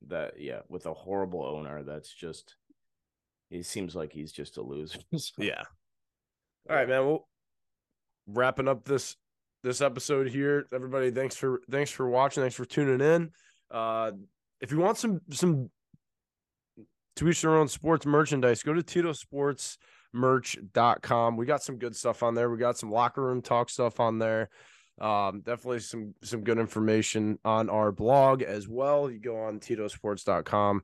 [0.08, 1.84] That yeah, with a horrible owner.
[1.84, 2.56] That's just.
[3.50, 5.00] He seems like he's just a loser.
[5.38, 5.64] Yeah.
[6.70, 7.06] All right, man.
[7.06, 7.28] Well,
[8.28, 9.16] wrapping up this
[9.64, 10.68] this episode here.
[10.74, 12.42] Everybody, thanks for thanks for watching.
[12.44, 13.32] Thanks for tuning in.
[13.72, 14.12] Uh,
[14.62, 15.70] if you want some some
[17.18, 18.84] to each their own sports merchandise, go to
[20.16, 21.38] TetoSportsMerch.com.
[21.38, 22.50] We got some good stuff on there.
[22.50, 24.50] We got some locker room talk stuff on there.
[25.00, 29.10] Um, definitely some some good information on our blog as well.
[29.10, 30.82] You go on TetoSports.com.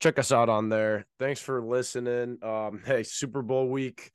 [0.00, 1.04] Check us out on there.
[1.18, 2.38] Thanks for listening.
[2.42, 4.10] Um, hey, Super Bowl week.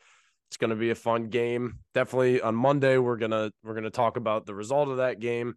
[0.49, 1.79] It's gonna be a fun game.
[1.93, 5.55] Definitely on Monday, we're gonna we're gonna talk about the result of that game.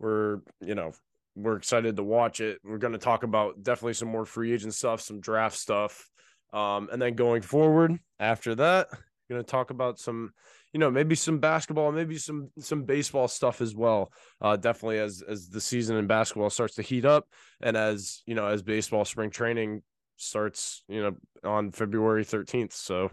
[0.00, 0.92] We're you know
[1.36, 2.58] we're excited to watch it.
[2.64, 6.08] We're gonna talk about definitely some more free agent stuff, some draft stuff,
[6.52, 10.32] um, and then going forward after that, we're gonna talk about some
[10.72, 14.12] you know maybe some basketball, maybe some some baseball stuff as well.
[14.40, 17.26] Uh, definitely as as the season in basketball starts to heat up,
[17.60, 19.82] and as you know as baseball spring training
[20.16, 22.72] starts, you know on February thirteenth.
[22.72, 23.10] So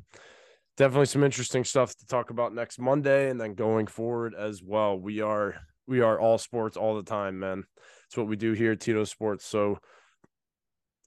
[0.77, 4.97] definitely some interesting stuff to talk about next Monday and then going forward as well.
[4.99, 5.55] We are
[5.87, 7.63] we are all sports all the time, man.
[8.07, 9.45] It's what we do here at Teto Sports.
[9.45, 9.79] So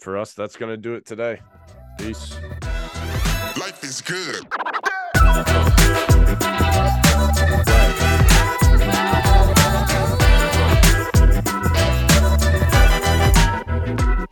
[0.00, 1.40] for us, that's gonna do it today.
[1.98, 2.36] Peace.
[3.58, 4.46] Life is good.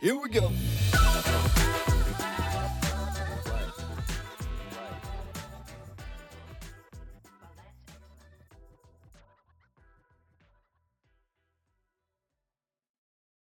[0.01, 0.51] Here we go.